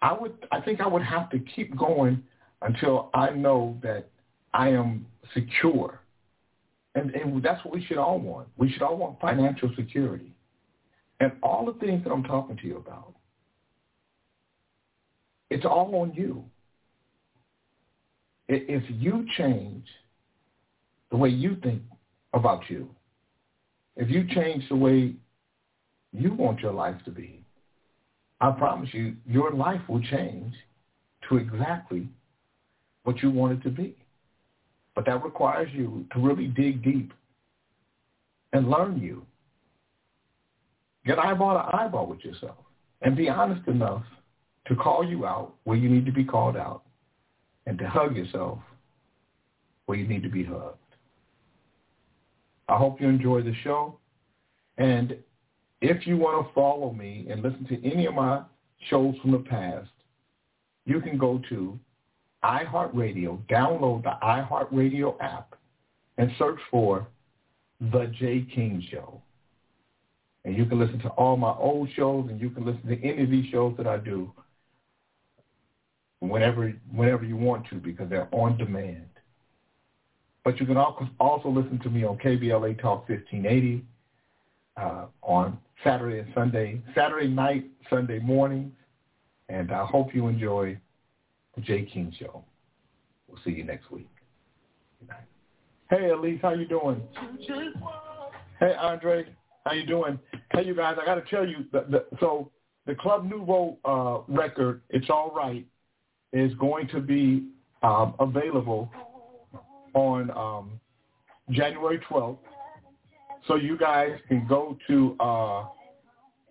[0.00, 2.22] I would I think I would have to keep going
[2.60, 4.08] until I know that
[4.54, 6.00] I am secure.
[6.94, 8.48] And, and that's what we should all want.
[8.56, 10.34] We should all want financial security.
[11.20, 13.14] And all the things that I'm talking to you about,
[15.50, 16.44] it's all on you.
[18.48, 19.86] If you change
[21.10, 21.82] the way you think
[22.34, 22.90] about you,
[23.96, 25.14] if you change the way
[26.12, 27.41] you want your life to be,
[28.42, 30.52] I promise you, your life will change
[31.28, 32.08] to exactly
[33.04, 33.96] what you want it to be.
[34.96, 37.12] But that requires you to really dig deep
[38.52, 39.24] and learn you.
[41.06, 42.58] Get eyeball to eyeball with yourself
[43.00, 44.02] and be honest enough
[44.66, 46.82] to call you out where you need to be called out
[47.66, 48.58] and to hug yourself
[49.86, 50.78] where you need to be hugged.
[52.68, 53.98] I hope you enjoy the show.
[54.78, 55.16] And
[55.82, 58.42] if you want to follow me and listen to any of my
[58.88, 59.90] shows from the past,
[60.86, 61.78] you can go to
[62.44, 65.56] iHeartRadio, download the iHeartRadio app,
[66.18, 67.08] and search for
[67.80, 69.20] The Jay King Show.
[70.44, 73.24] And you can listen to all my old shows, and you can listen to any
[73.24, 74.32] of these shows that I do
[76.20, 79.08] whenever whenever you want to because they're on demand.
[80.44, 83.84] But you can also listen to me on KBLA Talk 1580
[84.76, 88.72] uh, on Saturday and Sunday, Saturday night, Sunday mornings.
[89.48, 90.78] And I hope you enjoy
[91.54, 92.44] the Jay King Show.
[93.28, 94.08] We'll see you next week.
[95.00, 95.26] Good night.
[95.90, 97.02] Hey, Elise, how you doing?
[98.60, 99.26] Hey, Andre,
[99.66, 100.18] how you doing?
[100.52, 102.50] Hey, you guys, I got to tell you, the, the, so
[102.86, 105.66] the Club Nouveau uh, record, It's All Right,
[106.32, 107.48] is going to be
[107.82, 108.90] um, available
[109.94, 110.80] on um,
[111.50, 112.38] January 12th
[113.46, 115.64] so you guys can go to uh,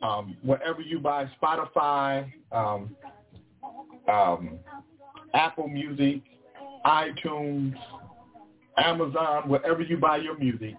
[0.02, 2.96] um, wherever you buy Spotify, um,
[4.12, 4.60] um,
[5.34, 6.22] Apple Music,
[6.86, 7.76] iTunes,
[8.78, 10.76] Amazon, wherever you buy your music,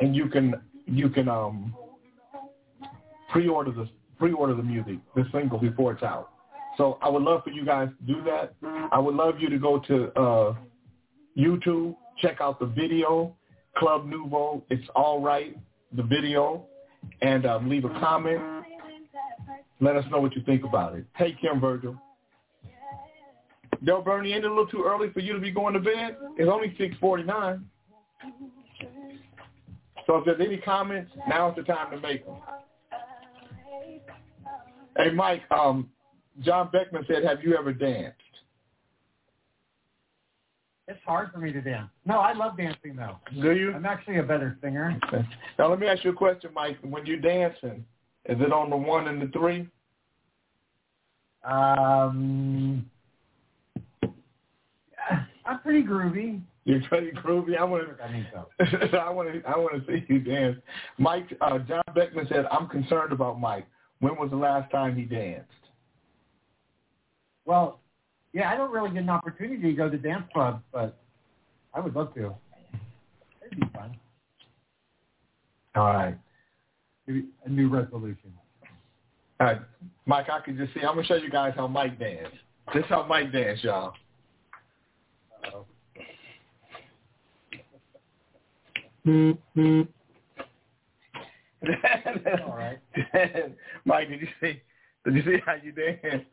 [0.00, 0.54] and you can
[0.86, 1.74] you can um,
[3.30, 3.88] pre-order the
[4.18, 6.30] pre-order the music, the single before it's out.
[6.76, 8.54] So I would love for you guys to do that.
[8.92, 10.54] I would love you to go to uh,
[11.38, 13.34] YouTube, check out the video,
[13.76, 14.62] Club Nouveau.
[14.70, 15.56] It's all right,
[15.96, 16.66] the video,
[17.22, 18.40] and um, leave a comment.
[19.80, 21.04] Let us know what you think about it.
[21.18, 21.96] Take Kim Virgil.
[23.82, 26.16] Yo, Bernie, ain't it a little too early for you to be going to bed?
[26.38, 27.64] It's only 649.
[30.06, 32.36] So if there's any comments, now's the time to make them.
[34.96, 35.90] Hey, Mike, um,
[36.40, 38.18] John Beckman said, have you ever danced?
[40.86, 41.88] It's hard for me to dance.
[42.04, 43.16] No, I love dancing though.
[43.40, 43.72] Do you?
[43.72, 44.98] I'm actually a better singer.
[45.06, 45.26] Okay.
[45.58, 46.76] Now let me ask you a question, Mike.
[46.82, 47.84] When you're dancing,
[48.26, 49.66] is it on the one and the three?
[51.42, 52.84] Um,
[55.46, 56.42] I'm pretty groovy.
[56.64, 57.58] You're pretty groovy.
[57.58, 58.04] I want to.
[58.04, 58.98] I think so.
[58.98, 59.42] I want to.
[59.48, 60.56] I want to see you dance.
[60.98, 61.34] Mike.
[61.40, 63.66] Uh, John Beckman said, "I'm concerned about Mike.
[64.00, 65.48] When was the last time he danced?"
[67.46, 67.80] Well,
[68.34, 70.98] yeah, I don't really get an opportunity to go to dance clubs, but
[71.72, 72.34] I would love to.
[73.46, 73.96] It'd be fun.
[75.76, 76.18] All right.
[77.06, 78.32] Maybe a new resolution.
[79.40, 79.60] All right,
[80.06, 80.26] Mike.
[80.30, 80.80] I can just see.
[80.80, 82.36] I'm gonna show you guys how Mike danced.
[82.72, 83.94] This is how Mike dance, y'all.
[89.06, 89.82] Mm-hmm.
[92.46, 92.78] All right.
[93.84, 94.60] Mike, did you see?
[95.04, 96.24] Did you see how you dance?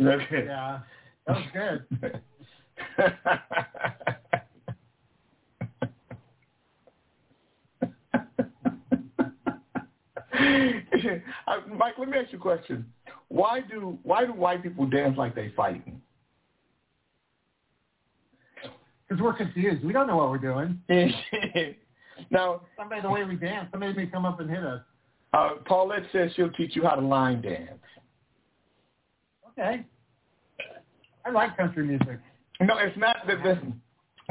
[0.00, 0.44] Okay.
[0.46, 0.80] Yeah,
[1.28, 1.84] that was good.
[11.76, 12.86] Mike, let me ask you a question.
[13.28, 16.00] Why do why do white people dance like they fighting?
[19.08, 19.84] Because we're confused.
[19.84, 20.80] We don't know what we're doing.
[22.30, 24.82] now, somebody the way we dance, somebody may come up and hit us.
[25.32, 27.80] Uh, Paulette says she'll teach you how to line dance.
[29.50, 29.84] Okay.
[31.28, 32.18] I like country music.
[32.60, 33.38] No, it's not that.
[33.44, 33.60] That's,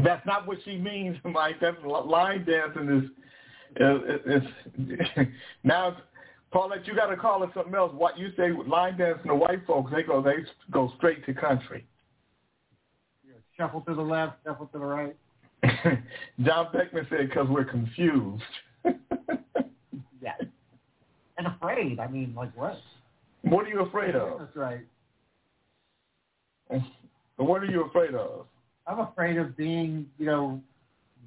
[0.03, 1.57] that's not what she means, Mike.
[1.61, 3.09] That's line dancing is.
[3.79, 5.29] Uh, it's, it's
[5.63, 5.97] now,
[6.51, 7.91] Paulette, you got to call it something else.
[7.95, 10.37] What you say line dancing, the white folks they go they
[10.71, 11.85] go straight to country.
[13.55, 15.15] Shuffle to the left, shuffle to the right.
[16.43, 18.43] John Beckman said because we're confused.
[20.21, 20.33] yeah.
[21.37, 21.99] And afraid.
[21.99, 22.79] I mean, like what?
[23.41, 24.39] What are you afraid of?
[24.39, 24.81] That's right.
[27.38, 28.45] What are you afraid of?
[28.88, 30.61] I'm afraid of being, you know,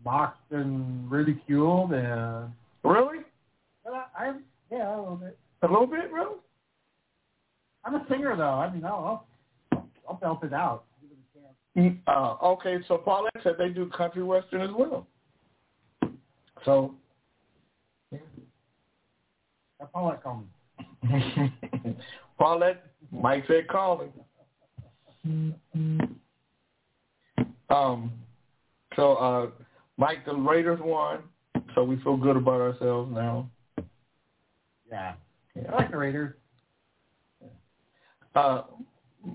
[0.05, 1.93] mocked and ridiculed.
[1.93, 3.19] And really?
[3.85, 4.33] But I, I,
[4.71, 5.39] yeah, a little bit.
[5.63, 6.37] A little bit, really?
[7.85, 8.43] I'm a singer, though.
[8.43, 9.27] I mean, I'll,
[9.73, 10.85] I'll, I'll belt it out.
[11.77, 15.07] Uh, okay, so Paulette said they do country western as well.
[16.65, 16.95] So,
[18.11, 18.19] yeah.
[19.93, 20.45] Paulette called
[21.03, 21.97] me.
[22.39, 24.03] Paulette, Mike said call
[27.71, 28.13] Um,
[28.97, 29.51] so uh,
[29.97, 31.21] Mike, the Raiders won,
[31.75, 33.49] so we feel good about ourselves now.
[34.91, 35.15] Yeah,
[35.55, 35.71] yeah.
[35.71, 36.35] I like the Raiders.
[38.35, 38.63] Uh,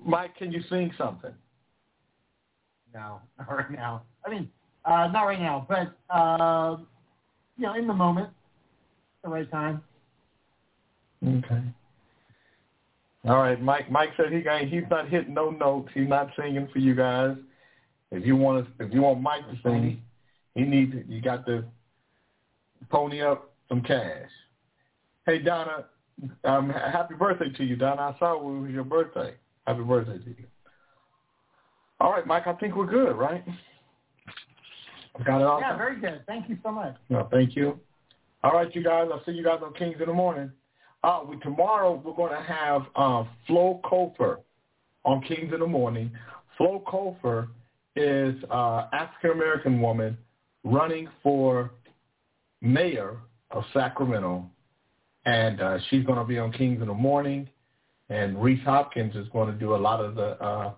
[0.05, 1.33] Mike, can you sing something?
[2.93, 4.03] No, not right now.
[4.25, 4.49] I mean,
[4.85, 6.77] uh, not right now, but uh,
[7.57, 8.29] you know, in the moment,
[9.23, 9.81] the right time.
[11.25, 11.61] Okay.
[13.27, 13.89] All right, Mike.
[13.89, 15.89] Mike said he got, he's not hitting no notes.
[15.93, 17.35] He's not singing for you guys.
[18.11, 20.01] If you want to, if you want Mike to sing,
[20.53, 21.65] he needs you got to
[22.89, 24.29] pony up some cash.
[25.25, 25.85] Hey Donna,
[26.43, 28.13] um, happy birthday to you, Donna.
[28.15, 29.33] I saw it was your birthday.
[29.65, 30.45] Happy birthday to you.
[31.99, 32.45] All right, Mike.
[32.45, 33.43] I think we're good, right?
[35.25, 35.59] Got it all.
[35.59, 36.21] Yeah, very good.
[36.27, 36.95] Thank you so much.
[37.09, 37.79] No, thank you.
[38.43, 39.07] All right, you guys.
[39.11, 40.51] I'll see you guys on Kings in the morning.
[41.05, 44.37] Uh, we, tomorrow we're going to have uh, Flo Cofer
[45.03, 46.09] on Kings in the morning.
[46.57, 47.47] Flo Cofer
[47.95, 50.17] is an African American woman
[50.63, 51.69] running for
[52.59, 53.17] mayor
[53.51, 54.49] of Sacramento,
[55.27, 57.47] and uh, she's going to be on Kings in the morning.
[58.09, 60.73] And Reese Hopkins is going to do a lot of the uh,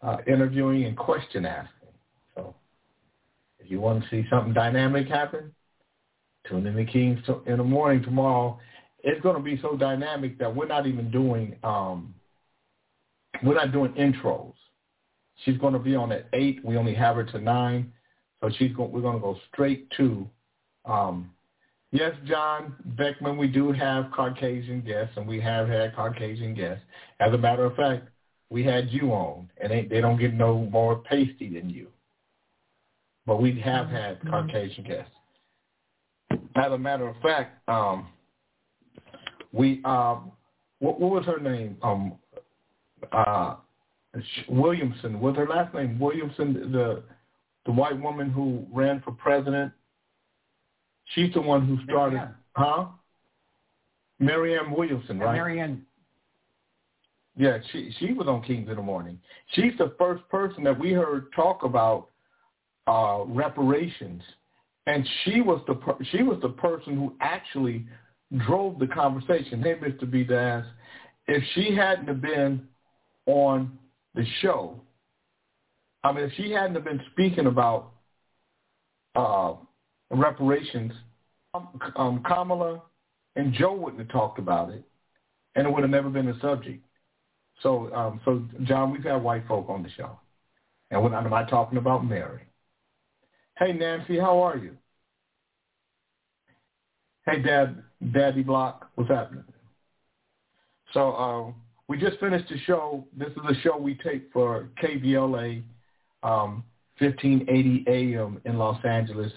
[0.00, 1.90] uh, interviewing and question asking.
[2.34, 2.54] So
[3.58, 5.52] if you want to see something dynamic happen,
[6.48, 8.58] tune in to Kings in the morning tomorrow.
[9.02, 12.14] It's going to be so dynamic that we're not even doing um,
[13.42, 14.52] we're not doing intros.
[15.44, 16.64] She's going to be on at eight.
[16.64, 17.92] We only have her to nine,
[18.40, 18.92] so she's going.
[18.92, 20.28] We're going to go straight to.
[20.84, 21.30] Um,
[21.90, 23.36] yes, John Beckman.
[23.36, 26.84] We do have Caucasian guests, and we have had Caucasian guests.
[27.18, 28.08] As a matter of fact,
[28.50, 31.88] we had you on, and they, they don't get no more pasty than you.
[33.26, 34.30] But we have had mm-hmm.
[34.30, 35.12] Caucasian guests.
[36.54, 38.08] As a matter of fact, um,
[39.52, 40.32] we um,
[40.78, 41.76] what, what was her name?
[41.82, 42.14] Um,
[43.12, 43.56] uh,
[44.48, 45.20] Williamson.
[45.20, 46.72] Was her last name Williamson?
[46.72, 47.02] The
[47.66, 49.72] the white woman who ran for president.
[51.14, 52.34] She's the one who started, Marianne.
[52.52, 52.86] huh?
[54.18, 55.34] Marianne Williamson, right?
[55.34, 55.84] Marianne
[57.36, 59.18] yeah, she she was on Kings in the Morning.
[59.52, 62.08] She's the first person that we heard talk about
[62.86, 64.22] uh, reparations,
[64.86, 65.78] and she was the
[66.10, 67.86] she was the person who actually
[68.38, 69.62] drove the conversation.
[69.62, 70.10] Hey, Mr.
[70.10, 70.24] B.
[70.24, 70.64] Das,
[71.26, 72.66] if she hadn't have been
[73.26, 73.78] on
[74.14, 74.80] the show,
[76.04, 77.92] I mean, if she hadn't have been speaking about
[79.14, 79.54] uh,
[80.10, 80.92] reparations,
[81.54, 82.82] um, um, Kamala
[83.36, 84.82] and Joe wouldn't have talked about it,
[85.54, 86.84] and it would have never been a subject.
[87.62, 90.18] So, um, so John, we've had white folk on the show,
[90.90, 92.42] and when, I'm not talking about Mary.
[93.58, 94.76] Hey, Nancy, how are you?
[97.26, 99.44] Hey, Dad, Daddy Block, what's happening?
[100.92, 101.54] So, um,
[101.88, 103.06] we just finished the show.
[103.16, 105.62] This is a show we take for KBLA,
[106.22, 106.64] um,
[106.98, 109.32] 1580 AM in Los Angeles.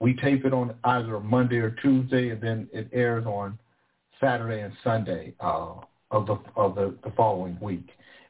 [0.00, 3.58] We tape it on either Monday or Tuesday, and then it airs on
[4.20, 5.34] Saturday and Sunday.
[5.40, 5.74] Uh,
[6.10, 7.88] of the of the, the following week.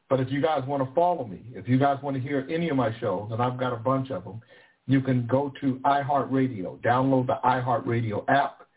[0.09, 2.69] But if you guys want to follow me, if you guys want to hear any
[2.69, 4.41] of my shows, and I've got a bunch of them,
[4.87, 8.67] you can go to iHeartRadio, download the iHeartRadio app,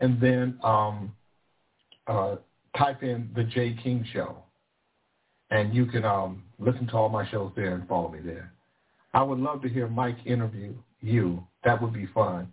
[0.00, 1.14] and then um,
[2.06, 2.36] uh,
[2.76, 4.36] type in the Jay King Show,
[5.50, 8.52] and you can um, listen to all my shows there and follow me there.
[9.12, 11.46] I would love to hear Mike interview you.
[11.64, 12.48] That would be fun.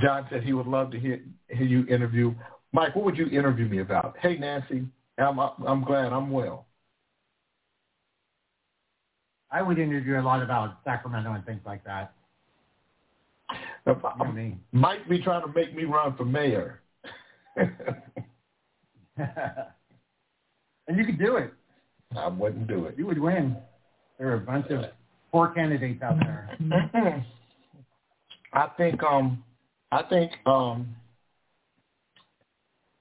[0.00, 2.34] John said he would love to hear, hear you interview.
[2.72, 4.16] Mike, what would you interview me about?
[4.20, 4.84] Hey, Nancy,
[5.18, 6.66] I'm, I'm glad I'm well.
[9.50, 12.14] I would interview a lot about Sacramento and things like that.
[13.86, 14.52] You know.
[14.72, 16.80] Mike be trying to make me run for mayor.
[17.56, 17.68] and
[20.96, 21.52] you could do it.
[22.16, 22.96] I wouldn't do it.
[22.96, 23.56] You would win.
[24.18, 24.84] There are a bunch of
[25.30, 26.56] poor candidates out there.
[28.52, 29.42] I think um
[29.90, 30.94] I think um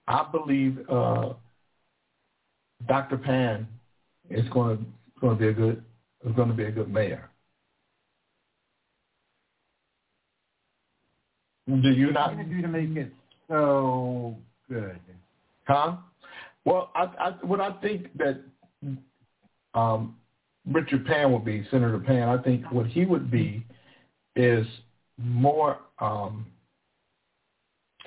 [0.08, 1.34] I believe uh
[2.88, 3.18] Dr.
[3.18, 3.68] Pan
[4.30, 4.86] is going
[5.22, 5.84] to be a good
[6.26, 7.31] is going to be a good mayor.
[11.82, 12.36] Do you not?
[12.36, 13.14] What do to make it
[13.48, 14.36] so
[14.70, 15.00] good?
[15.68, 15.98] Huh?
[16.66, 18.42] Well, I, I what I think that
[19.74, 20.16] um,
[20.70, 22.28] Richard Pan would be, Senator Pan.
[22.28, 23.66] I think what he would be
[24.36, 24.66] is
[25.18, 25.80] more.
[26.00, 26.48] Um,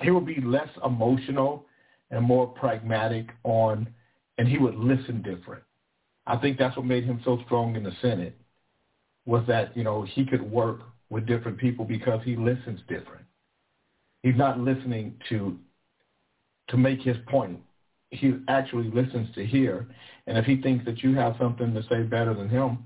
[0.01, 1.65] he would be less emotional
[2.11, 3.87] and more pragmatic on,
[4.37, 5.63] and he would listen different.
[6.27, 8.35] I think that's what made him so strong in the Senate
[9.25, 13.25] was that, you know, he could work with different people because he listens different.
[14.25, 15.55] He's not listening to
[16.69, 17.59] to make his point.
[18.09, 19.87] He actually listens to hear.
[20.25, 22.85] And if he thinks that you have something to say better than him,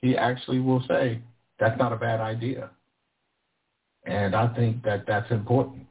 [0.00, 1.20] he actually will say,
[1.58, 2.70] that's not a bad idea.
[4.04, 5.88] And I think that that's important.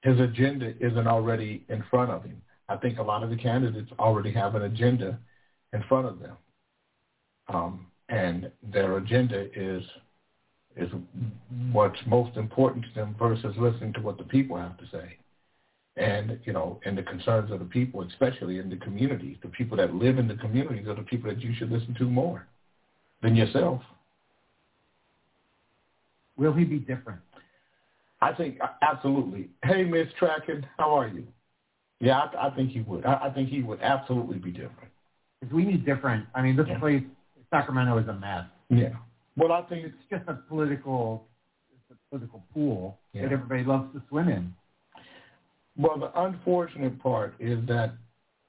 [0.00, 2.40] His agenda isn't already in front of him.
[2.66, 5.18] I think a lot of the candidates already have an agenda
[5.74, 6.36] in front of them.
[7.48, 9.84] Um, and their agenda is
[10.80, 10.88] is
[11.72, 15.16] what's most important to them versus listening to what the people have to say.
[15.96, 19.76] And, you know, and the concerns of the people, especially in the communities, the people
[19.76, 22.46] that live in the communities are the people that you should listen to more
[23.22, 23.82] than yourself.
[26.36, 27.20] Will he be different?
[28.22, 29.50] I think absolutely.
[29.62, 31.26] Hey, Miss Tracking, how are you?
[32.00, 33.04] Yeah, I, I think he would.
[33.04, 34.90] I, I think he would absolutely be different.
[35.42, 36.78] If we need different, I mean, this yeah.
[36.78, 37.02] place,
[37.50, 38.44] Sacramento, is a mess.
[38.68, 38.90] Yeah.
[39.40, 41.26] Well, I think it's just a political,
[41.72, 43.22] it's a political pool yeah.
[43.22, 44.52] that everybody loves to swim in.
[45.78, 47.94] Well, the unfortunate part is that,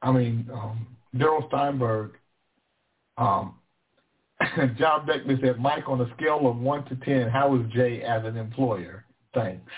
[0.02, 0.86] I mean, um,
[1.18, 2.12] Darrell Steinberg,
[3.18, 3.56] um,
[4.78, 8.26] John Beckman said, Mike, on a scale of 1 to 10, how is Jay as
[8.26, 9.06] an employer?
[9.34, 9.72] Thanks.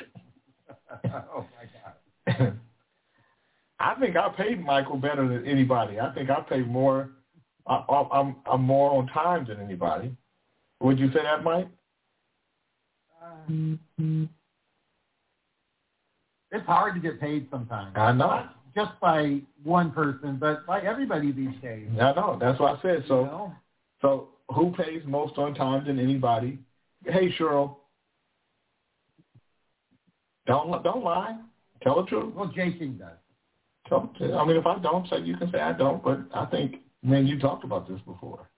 [1.05, 1.45] oh,
[2.25, 2.53] my God.
[3.79, 5.99] I think I paid Michael better than anybody.
[5.99, 7.11] I think I pay more.
[7.67, 10.15] I, I'm I'm more on time than anybody.
[10.83, 11.69] Would you say that, Mike?
[13.23, 13.53] Uh,
[16.51, 17.93] it's hard to get paid sometimes.
[17.95, 18.27] I know.
[18.27, 21.87] Not just by one person, but by everybody these days.
[21.93, 22.37] I know.
[22.39, 23.05] That's what I said.
[23.07, 23.53] So, you know?
[24.01, 26.59] so who pays most on time than anybody?
[27.05, 27.77] Hey, Cheryl.
[30.45, 31.37] Don't don't lie.
[31.81, 32.33] Tell the truth.
[32.35, 33.09] Well, Jason does.
[33.87, 36.03] Tell, I mean, if I don't say, you can say I don't.
[36.03, 38.49] But I think, man, you talked about this before.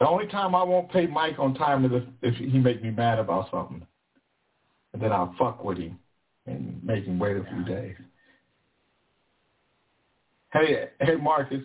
[0.00, 1.90] The only time I won't pay Mike on time is
[2.22, 3.84] if, if he make me mad about something,
[4.92, 5.98] and then I'll fuck with him
[6.46, 7.96] and make him wait a few days.
[10.52, 11.62] Hey, hey, Marcus.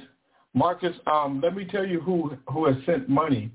[0.53, 3.51] Marcus, um, let me tell you who who has sent money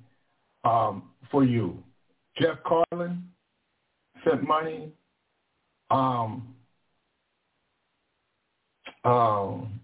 [0.65, 1.83] um, for you.
[2.41, 3.23] Jeff Carlin
[4.25, 4.93] sent money.
[5.91, 6.55] Um,
[9.05, 9.81] um,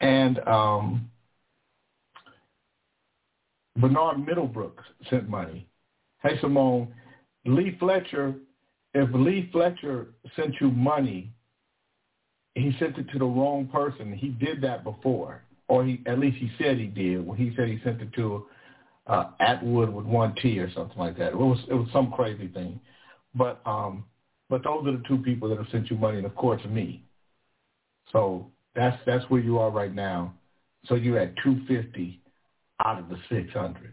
[0.00, 1.10] and um,
[3.76, 5.66] Bernard Middlebrook sent money.
[6.22, 6.92] Hey, Simone,
[7.44, 8.34] Lee Fletcher,
[8.94, 11.30] if Lee Fletcher sent you money,
[12.54, 14.12] he sent it to the wrong person.
[14.12, 17.68] He did that before, or he at least he said he did when he said
[17.68, 18.46] he sent it to
[19.06, 21.28] uh, Atwood with one T or something like that.
[21.28, 22.78] It was it was some crazy thing,
[23.34, 24.04] but um,
[24.50, 27.02] but those are the two people that have sent you money, and of course me.
[28.12, 30.34] So that's that's where you are right now.
[30.86, 32.21] So you're at 250
[32.84, 33.92] out of the 600.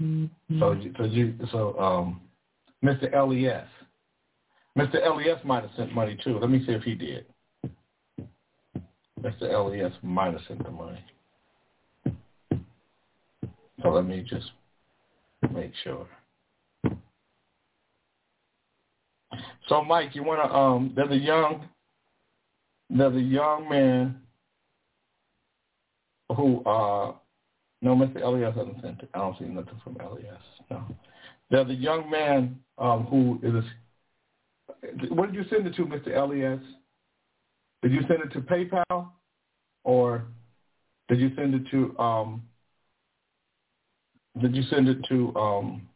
[0.00, 0.58] Mm-hmm.
[0.58, 2.20] So so you so um,
[2.84, 3.12] Mr.
[3.28, 3.64] Les,
[4.76, 5.16] Mr.
[5.16, 6.38] Les might have sent money too.
[6.38, 7.26] Let me see if he did.
[9.20, 9.70] Mr.
[9.70, 11.04] Les might have sent the money.
[13.82, 14.50] So let me just
[15.52, 16.06] make sure.
[19.68, 21.68] So Mike, you wanna um there's a young
[22.90, 24.16] there's a young man
[26.36, 27.12] who uh,
[27.82, 28.22] No, Mr.
[28.22, 29.10] Elias hasn't sent it.
[29.12, 30.40] I don't see nothing from Elias.
[30.70, 30.84] No.
[31.50, 33.64] There's a young man um, who is.
[34.84, 36.16] A, what did you send it to, Mr.
[36.16, 36.60] Elias?
[37.82, 39.08] Did you send it to PayPal,
[39.82, 40.24] or
[41.08, 41.98] did you send it to?
[41.98, 42.42] Um,
[44.40, 45.34] did you send it to?
[45.34, 45.88] Um,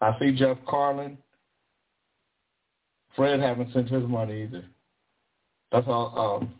[0.00, 1.18] I see Jeff Carlin.
[3.14, 4.64] Fred haven't sent his money either.
[5.70, 6.40] That's all.
[6.40, 6.54] Um,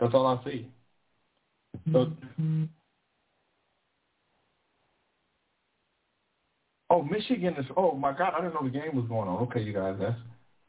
[0.00, 0.68] that's all I see.
[1.92, 2.64] So, mm-hmm.
[6.92, 7.66] Oh, Michigan is.
[7.76, 9.42] Oh my God, I didn't know the game was going on.
[9.44, 10.18] Okay, you guys, that's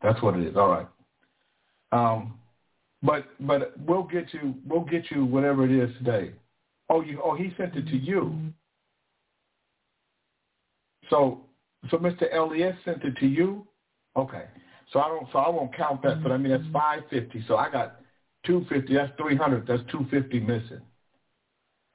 [0.01, 0.55] that's what it is.
[0.55, 0.87] All right.
[1.91, 2.39] Um,
[3.03, 6.31] but but we'll get you we'll get you whatever it is today.
[6.89, 8.33] Oh, you oh he sent it to you.
[11.09, 11.41] So
[11.91, 12.33] so Mr.
[12.33, 13.67] Elias sent it to you.
[14.15, 14.45] Okay.
[14.91, 16.23] So I don't so I won't count that.
[16.23, 17.43] But I mean that's five fifty.
[17.47, 17.99] So I got
[18.45, 18.95] two fifty.
[18.95, 19.67] That's three hundred.
[19.67, 20.81] That's two fifty missing.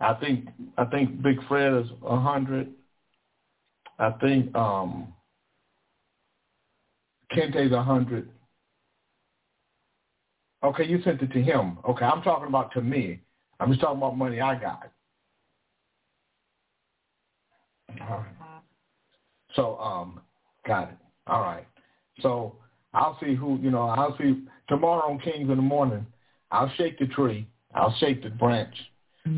[0.01, 2.69] I think I think Big Fred is a hundred.
[3.99, 5.13] I think um
[7.31, 8.31] Kente's a hundred.
[10.63, 11.79] Okay, you sent it to him.
[11.89, 13.21] Okay, I'm talking about to me.
[13.61, 14.91] I'm just talking about money I got.
[19.55, 20.21] So, um,
[20.67, 20.97] got it.
[21.27, 21.67] All right.
[22.21, 22.57] So
[22.95, 26.07] I'll see who, you know, I'll see tomorrow on Kings in the morning.
[26.51, 27.47] I'll shake the tree.
[27.75, 28.75] I'll shake the branch.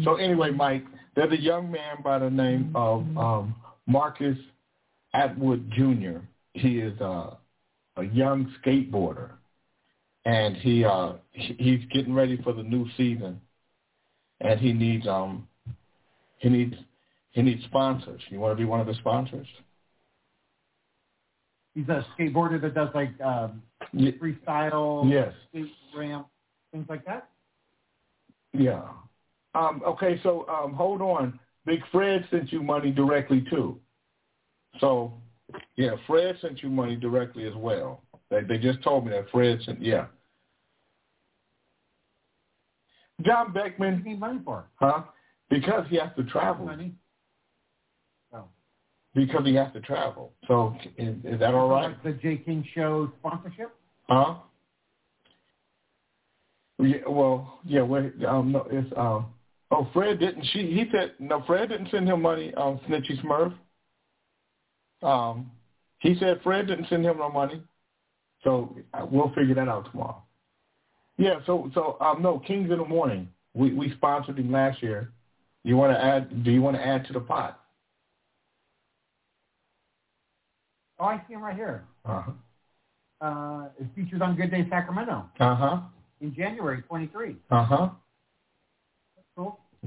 [0.04, 0.84] So anyway, Mike,
[1.16, 3.54] there's a young man by the name of um,
[3.91, 4.38] Marcus
[5.14, 6.20] Attwood Jr.
[6.53, 7.34] He is uh,
[7.97, 9.30] a young skateboarder,
[10.24, 13.41] and he uh, he's getting ready for the new season,
[14.41, 15.49] and he needs um
[16.38, 16.74] he needs
[17.32, 18.20] he needs sponsors.
[18.28, 19.49] You want to be one of the sponsors?
[21.74, 23.62] He's a skateboarder that does like um,
[23.93, 26.28] freestyle, yes, skate ramp,
[26.72, 27.28] things like that.
[28.53, 28.82] Yeah.
[29.57, 31.41] Um, okay, so um, hold on.
[31.66, 33.78] Big Fred sent you money directly too.
[34.78, 35.12] So,
[35.76, 38.02] yeah, Fred sent you money directly as well.
[38.30, 40.06] They, they just told me that Fred sent, yeah.
[43.22, 43.94] John Beckman.
[43.94, 44.66] What do you need money for?
[44.76, 45.02] Huh?
[45.50, 46.66] Because he has to travel.
[46.66, 46.94] Money?
[48.32, 48.44] Oh.
[49.14, 50.32] Because he has to travel.
[50.46, 51.88] So is, is that all right?
[51.88, 52.38] Like the J.
[52.38, 53.74] King Show sponsorship?
[54.08, 54.36] Huh?
[56.78, 59.26] Yeah, well, yeah, well, um, no, it's um,
[59.70, 60.44] oh, Fred didn't.
[60.52, 61.42] She he said no.
[61.46, 62.52] Fred didn't send him money.
[62.54, 63.54] Um, Snitchy Smurf.
[65.02, 65.50] Um,
[65.98, 67.62] he said Fred didn't send him no money,
[68.42, 70.22] so uh, we'll figure that out tomorrow.
[71.16, 73.28] Yeah, so so um, no, Kings in the Morning.
[73.54, 75.12] We we sponsored him last year.
[75.64, 76.44] You want to add?
[76.44, 77.60] Do you want to add to the pot?
[80.98, 81.84] Oh, I see him right here.
[82.04, 82.32] Uh-huh.
[83.20, 85.24] Uh, it features on Good Day Sacramento.
[85.38, 85.80] Uh huh.
[86.20, 87.36] In January 23.
[87.50, 87.88] Uh huh.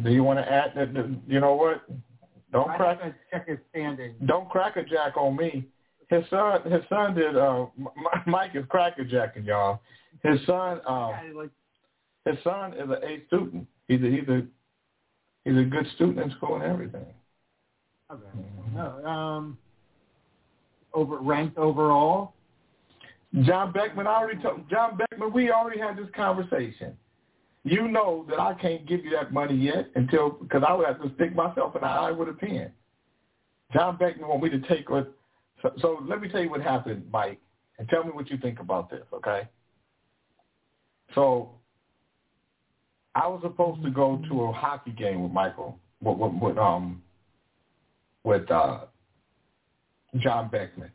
[0.01, 0.89] Do you want to add that?
[1.27, 1.83] You know what?
[2.51, 3.01] Don't I crack.
[3.01, 4.15] to check his standing.
[4.25, 5.65] Don't crack a jack on me.
[6.09, 7.37] His son, his son did.
[7.37, 7.65] Uh,
[8.27, 9.81] Mike is cracker jacking y'all.
[10.23, 11.13] His son, um,
[12.25, 13.67] his son is an A student.
[13.87, 14.41] He's a he's a
[15.45, 17.05] he's a good student in school and everything.
[18.11, 18.23] okay.
[18.75, 19.57] No, um,
[20.93, 22.33] over ranked overall.
[23.41, 25.33] John Beckman I already told John Beckman.
[25.33, 26.95] We already had this conversation.
[27.63, 31.01] You know that I can't give you that money yet until because I would have
[31.01, 32.71] to stick myself in the eye with a pen.
[33.73, 35.13] John Beckman want me to take what.
[35.61, 37.39] So, so let me tell you what happened, Mike,
[37.79, 39.47] and tell me what you think about this, okay?
[41.15, 41.51] So
[43.15, 47.01] I was supposed to go to a hockey game with Michael, with, with, with um,
[48.25, 48.79] with uh,
[50.17, 50.91] John Beckman,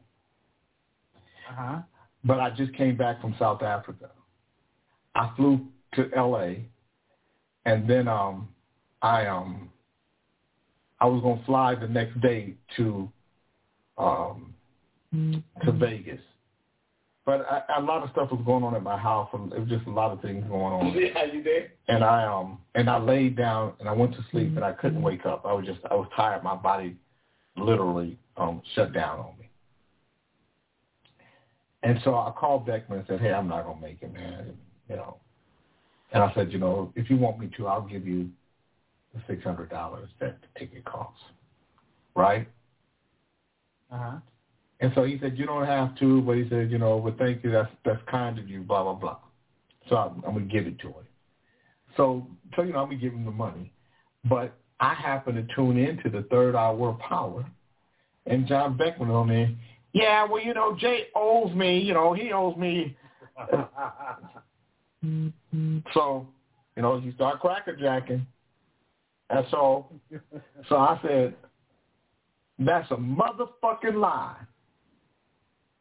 [1.51, 1.79] Uh huh.
[2.25, 4.11] but I just came back from South Africa.
[5.15, 6.69] I flew to L.A.
[7.65, 8.49] and then um,
[9.03, 9.71] I um,
[11.01, 13.09] I was gonna fly the next day to
[13.97, 14.55] um,
[15.13, 16.21] to Vegas.
[17.25, 19.69] But I, a lot of stuff was going on at my house, and it was
[19.69, 20.93] just a lot of things going on.
[20.99, 21.71] Yeah, you did.
[21.89, 25.03] And I um and I laid down and I went to sleep and I couldn't
[25.03, 25.45] wake up.
[25.45, 26.43] I was just I was tired.
[26.43, 26.97] My body
[27.57, 29.49] literally um shut down on me.
[31.83, 34.57] And so I called Beckman and said, Hey, I'm not gonna make it, man.
[34.89, 35.19] You know.
[36.13, 38.29] And I said, you know, if you want me to, I'll give you
[39.15, 41.21] the six hundred dollars that the ticket costs.
[42.15, 42.49] Right?
[43.93, 44.17] Uh huh.
[44.81, 47.43] And so he said, you don't have to, but he said, you know, but thank
[47.43, 49.19] you, that's that's kind of you, blah blah blah.
[49.89, 51.07] So I'm, I'm gonna give it to him.
[51.97, 53.73] So so you know, I'm gonna give him the money,
[54.25, 57.45] but I happen to tune into the third hour of power,
[58.27, 59.51] and John Beckman on there.
[59.93, 61.79] Yeah, well, you know, Jay owes me.
[61.79, 62.97] You know, he owes me.
[65.03, 66.27] So,
[66.77, 68.27] you know, he start cracker jacking.
[69.31, 69.87] And so,
[70.69, 71.35] so I said,
[72.59, 74.37] that's a motherfucking lie.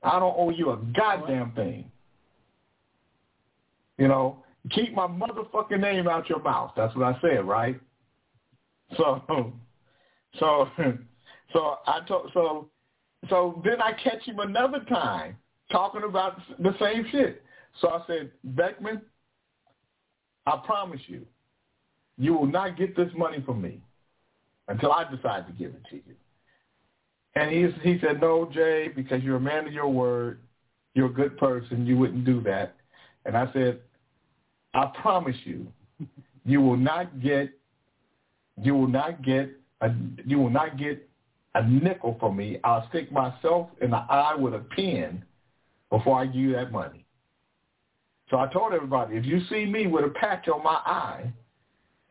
[0.03, 1.89] I don't owe you a goddamn thing.
[3.97, 6.71] You know, keep my motherfucking name out your mouth.
[6.77, 7.79] That's what I said, right?
[8.95, 9.23] So,
[10.39, 10.69] so,
[11.53, 12.69] so I told, so,
[13.29, 15.37] so then I catch him another time
[15.71, 17.43] talking about the same shit.
[17.81, 19.01] So I said, Beckman,
[20.45, 21.25] I promise you,
[22.17, 23.81] you will not get this money from me
[24.67, 26.15] until I decide to give it to you.
[27.35, 30.39] And he he said, no, Jay, because you're a man of your word.
[30.95, 31.85] You're a good person.
[31.85, 32.75] You wouldn't do that.
[33.25, 33.79] And I said,
[34.73, 35.67] I promise you,
[36.45, 37.51] you will not get,
[38.61, 39.51] you will not get,
[39.81, 39.91] a,
[40.25, 41.07] you will not get
[41.53, 42.57] a nickel from me.
[42.63, 45.23] I'll stick myself in the eye with a pin
[45.91, 47.05] before I give you that money.
[48.29, 51.31] So I told everybody, if you see me with a patch on my eye,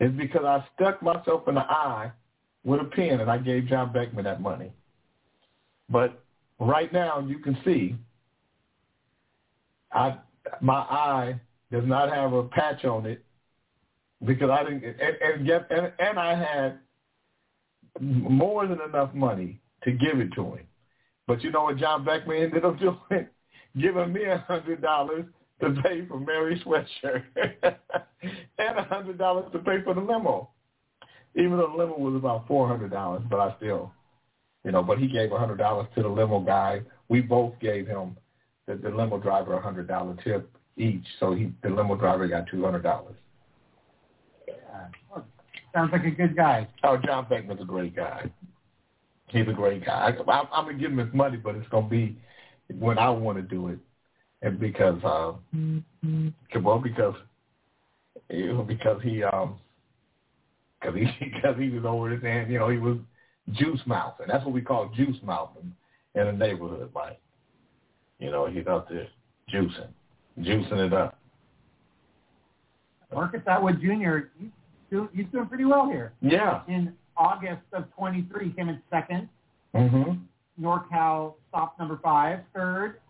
[0.01, 2.11] it's because I stuck myself in the eye
[2.65, 4.73] with a pin and I gave John Beckman that money.
[5.89, 6.23] But
[6.59, 7.97] right now you can see
[9.93, 10.19] I
[10.61, 11.41] my eye
[11.71, 13.25] does not have a patch on it
[14.25, 16.79] because I didn't and and, get, and, and I had
[18.01, 20.67] more than enough money to give it to him.
[21.27, 22.79] But you know what John Beckman ended up
[23.11, 23.27] doing?
[23.79, 25.27] Giving me a hundred dollars
[25.61, 27.23] to pay for Mary's sweatshirt
[28.59, 30.51] and a hundred dollars to pay for the limo.
[31.35, 33.93] Even though the limo was about four hundred dollars, but I still,
[34.65, 36.83] you know, but he gave a hundred dollars to the limo guy.
[37.09, 38.17] We both gave him
[38.67, 42.47] the, the limo driver a hundred dollar tip each, so he the limo driver got
[42.51, 43.17] two hundred dollars.
[44.47, 44.55] Yeah.
[45.11, 45.27] Well,
[45.75, 46.69] sounds like a good guy.
[46.85, 48.31] Oh, John Beckman's a great guy.
[49.29, 50.15] He's a great guy.
[50.17, 52.19] I, I, I'm gonna give him his money, but it's gonna be
[52.79, 53.79] when I want to do it
[54.43, 55.33] and because uh,
[56.63, 57.15] well because
[58.67, 59.57] because he um
[60.81, 62.99] because he because he was over his hand you know he was
[63.53, 67.19] juice mouth and that's what we call juice mouth in, in the neighborhood like
[68.19, 69.09] you know he's out there
[69.53, 69.89] juicing
[70.41, 71.19] juicing it up.
[73.13, 74.29] Marcus Attwood Jr.
[74.39, 76.13] He's, he's doing pretty well here.
[76.21, 76.63] Yeah.
[76.69, 79.29] In August of 23, came in 2nd
[79.75, 80.65] mm-hmm.
[80.65, 83.01] NorCal stopped number five, third.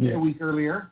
[0.00, 0.14] Yeah.
[0.14, 0.90] a week earlier.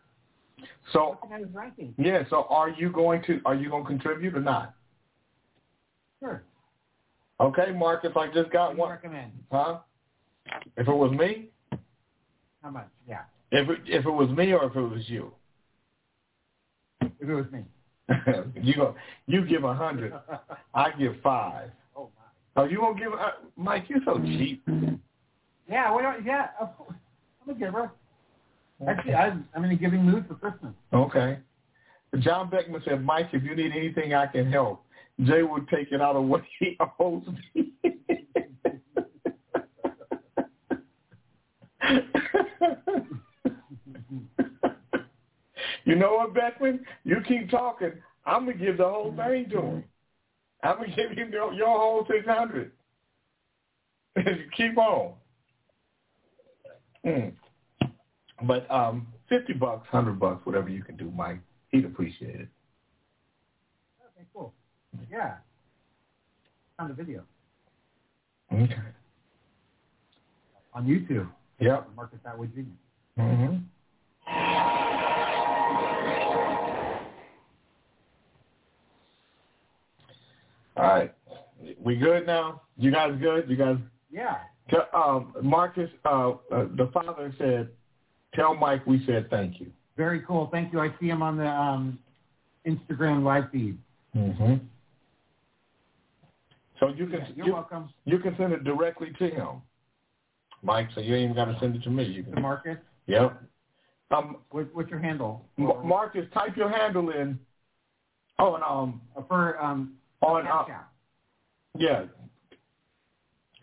[0.92, 1.18] So
[1.52, 1.94] ranking.
[1.98, 2.24] Yeah.
[2.30, 4.74] So are you going to are you going to contribute or not?
[6.20, 6.42] Sure.
[7.40, 8.04] Okay, Mark.
[8.04, 8.90] If I just got one.
[8.90, 9.32] Recommend.
[9.50, 9.78] Huh?
[10.76, 11.48] If it was me.
[12.62, 12.88] How much?
[13.09, 13.22] Yeah.
[13.52, 15.32] If it, if it was me or if it was you.
[17.00, 17.64] If it was me.
[18.62, 18.94] you go.
[19.26, 20.14] You give a hundred.
[20.74, 21.70] I give five.
[21.96, 22.62] Oh my.
[22.62, 23.12] Oh, you won't give?
[23.12, 24.62] Uh, Mike, you're so cheap.
[25.68, 25.92] Yeah.
[25.92, 26.48] Well, yeah.
[26.61, 27.90] I'm a giver.
[28.87, 30.72] Actually, I'm, in a giving mood for Christmas.
[30.93, 31.39] Okay.
[32.20, 34.85] John Beckman said, Mike, if you need anything I can help,
[35.24, 37.24] Jay will take it out of what he owes
[37.55, 37.72] me.
[45.85, 46.85] you know what, Beckman?
[47.05, 47.93] You keep talking.
[48.24, 49.85] I'm gonna give the whole thing to him.
[50.62, 52.72] I'm gonna give him your, your whole six hundred.
[54.57, 55.14] keep on.
[57.05, 57.33] Mm.
[58.43, 61.40] But um, fifty bucks, hundred bucks, whatever you can do, Mike,
[61.70, 62.48] he'd appreciate it.
[64.16, 64.52] Okay, cool.
[65.10, 65.35] Yeah.
[66.78, 67.24] On the video.
[68.52, 68.77] Okay.
[70.74, 71.28] On YouTube.
[71.60, 71.89] Yep.
[71.97, 73.20] Marcus Attwood Jr.
[73.20, 73.56] Mm-hmm.
[80.77, 81.12] All right.
[81.82, 82.62] We good now?
[82.77, 83.51] You guys good?
[83.51, 83.77] You guys?
[84.12, 84.36] Yeah.
[84.94, 87.69] Um, Marcus, uh, uh, the father said
[88.39, 89.66] Tell Mike we said thank you.
[89.97, 90.48] Very cool.
[90.52, 90.78] Thank you.
[90.78, 91.98] I see him on the um,
[92.65, 93.77] Instagram live feed.
[94.16, 94.55] Mm-hmm.
[96.78, 97.90] So you can yeah, you're you, welcome.
[98.05, 99.48] You can send it directly to him,
[100.62, 100.89] Mike.
[100.94, 102.05] So you ain't even got to send it to me.
[102.05, 102.36] You can.
[102.36, 102.77] To Marcus.
[103.09, 103.43] Yep.
[104.12, 105.44] Um, what, what's your handle?
[105.59, 107.40] M- Marcus, type your handle in.
[108.39, 110.65] Oh, and um, for um, on uh,
[111.77, 112.05] yeah.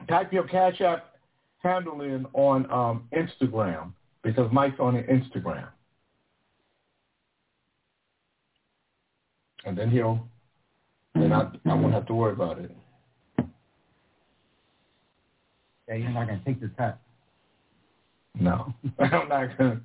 [0.09, 1.15] Type your Cash App
[1.63, 3.93] handle in on um, Instagram
[4.25, 5.67] because Mike's on Instagram.
[9.65, 10.27] And then he'll,
[11.13, 12.75] then I, I won't have to worry about it.
[15.87, 16.99] Yeah, you're not going to take your cut.
[18.39, 19.81] No, I'm not going to.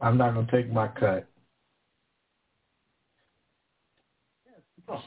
[0.00, 1.26] I'm not going to take my cut.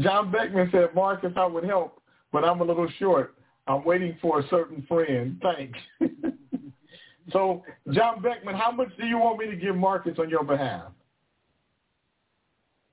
[0.00, 2.02] John Beckman said, Marcus, I would help,
[2.32, 3.34] but I'm a little short.
[3.66, 5.42] I'm waiting for a certain friend.
[5.42, 5.78] Thanks.
[7.32, 10.92] So, John Beckman, how much do you want me to give Marcus on your behalf?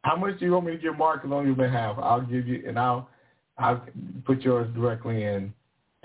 [0.03, 1.97] How much do you want me to give Marcus on your behalf?
[1.99, 3.09] I'll give you, and I'll
[3.57, 3.85] I'll
[4.25, 5.53] put yours directly in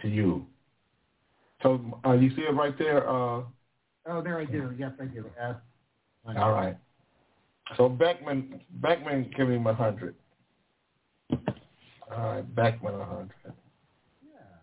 [0.03, 0.47] to you.
[1.63, 3.09] So uh, you see it right there.
[3.09, 3.43] Uh,
[4.07, 4.75] oh, there I do.
[4.79, 5.25] Yes, I do.
[5.41, 5.55] Uh,
[6.37, 6.77] all right.
[7.77, 10.15] So Beckman Beckman give him a hundred.
[12.11, 13.31] All right, Beckman a hundred.
[13.45, 13.51] Yeah,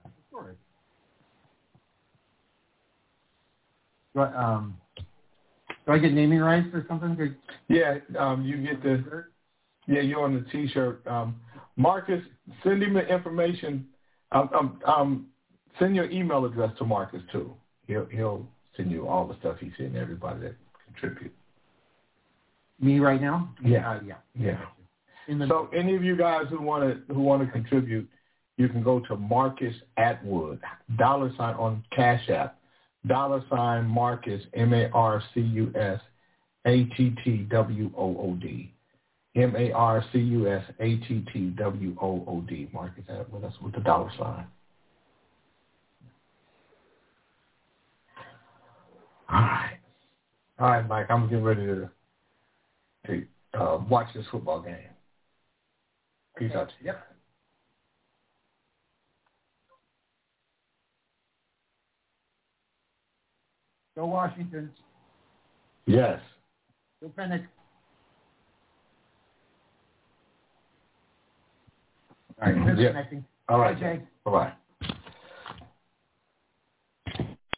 [0.06, 0.56] of course.
[0.56, 0.58] But
[4.16, 4.78] um,
[5.86, 7.36] do I get naming rights or something?
[7.68, 9.26] Yeah, um, you get the.
[9.88, 11.06] Yeah, you're on the T-shirt.
[11.06, 11.42] Um,
[11.76, 12.24] Marcus,
[12.64, 13.86] send him the information.
[14.32, 15.28] Um, um, um,
[15.78, 17.54] send your email address to Marcus too.
[17.88, 21.34] He'll he'll send you all the stuff he's sending everybody that contribute.
[22.80, 23.54] Me right now?
[23.64, 24.16] Yeah, uh, yeah,
[25.28, 25.48] yeah.
[25.48, 28.08] so any of you guys who want to who want to contribute,
[28.58, 30.60] you can go to Marcus Attwood
[30.98, 32.58] dollar sign on Cash App
[33.08, 36.00] dollar sign Marcus M A R C U S
[36.66, 38.72] A T T W O O D.
[39.36, 42.70] M A R C U S A T T W O O D.
[42.74, 43.42] Marcus Attwood.
[43.42, 44.46] That's with the dollar sign.
[49.30, 49.78] All right.
[50.60, 51.08] All right, Mike.
[51.10, 51.90] I'm getting ready to
[53.08, 53.24] to
[53.60, 54.76] uh, watch this football game.
[56.38, 56.60] Peace okay.
[56.60, 56.86] out to you.
[56.88, 57.13] Yep.
[63.96, 64.72] Go Washington.
[65.86, 66.20] Yes.
[67.02, 67.46] Go Penix.
[72.42, 73.26] All right, disconnecting.
[73.50, 73.80] All right,
[74.26, 74.54] Bye-bye.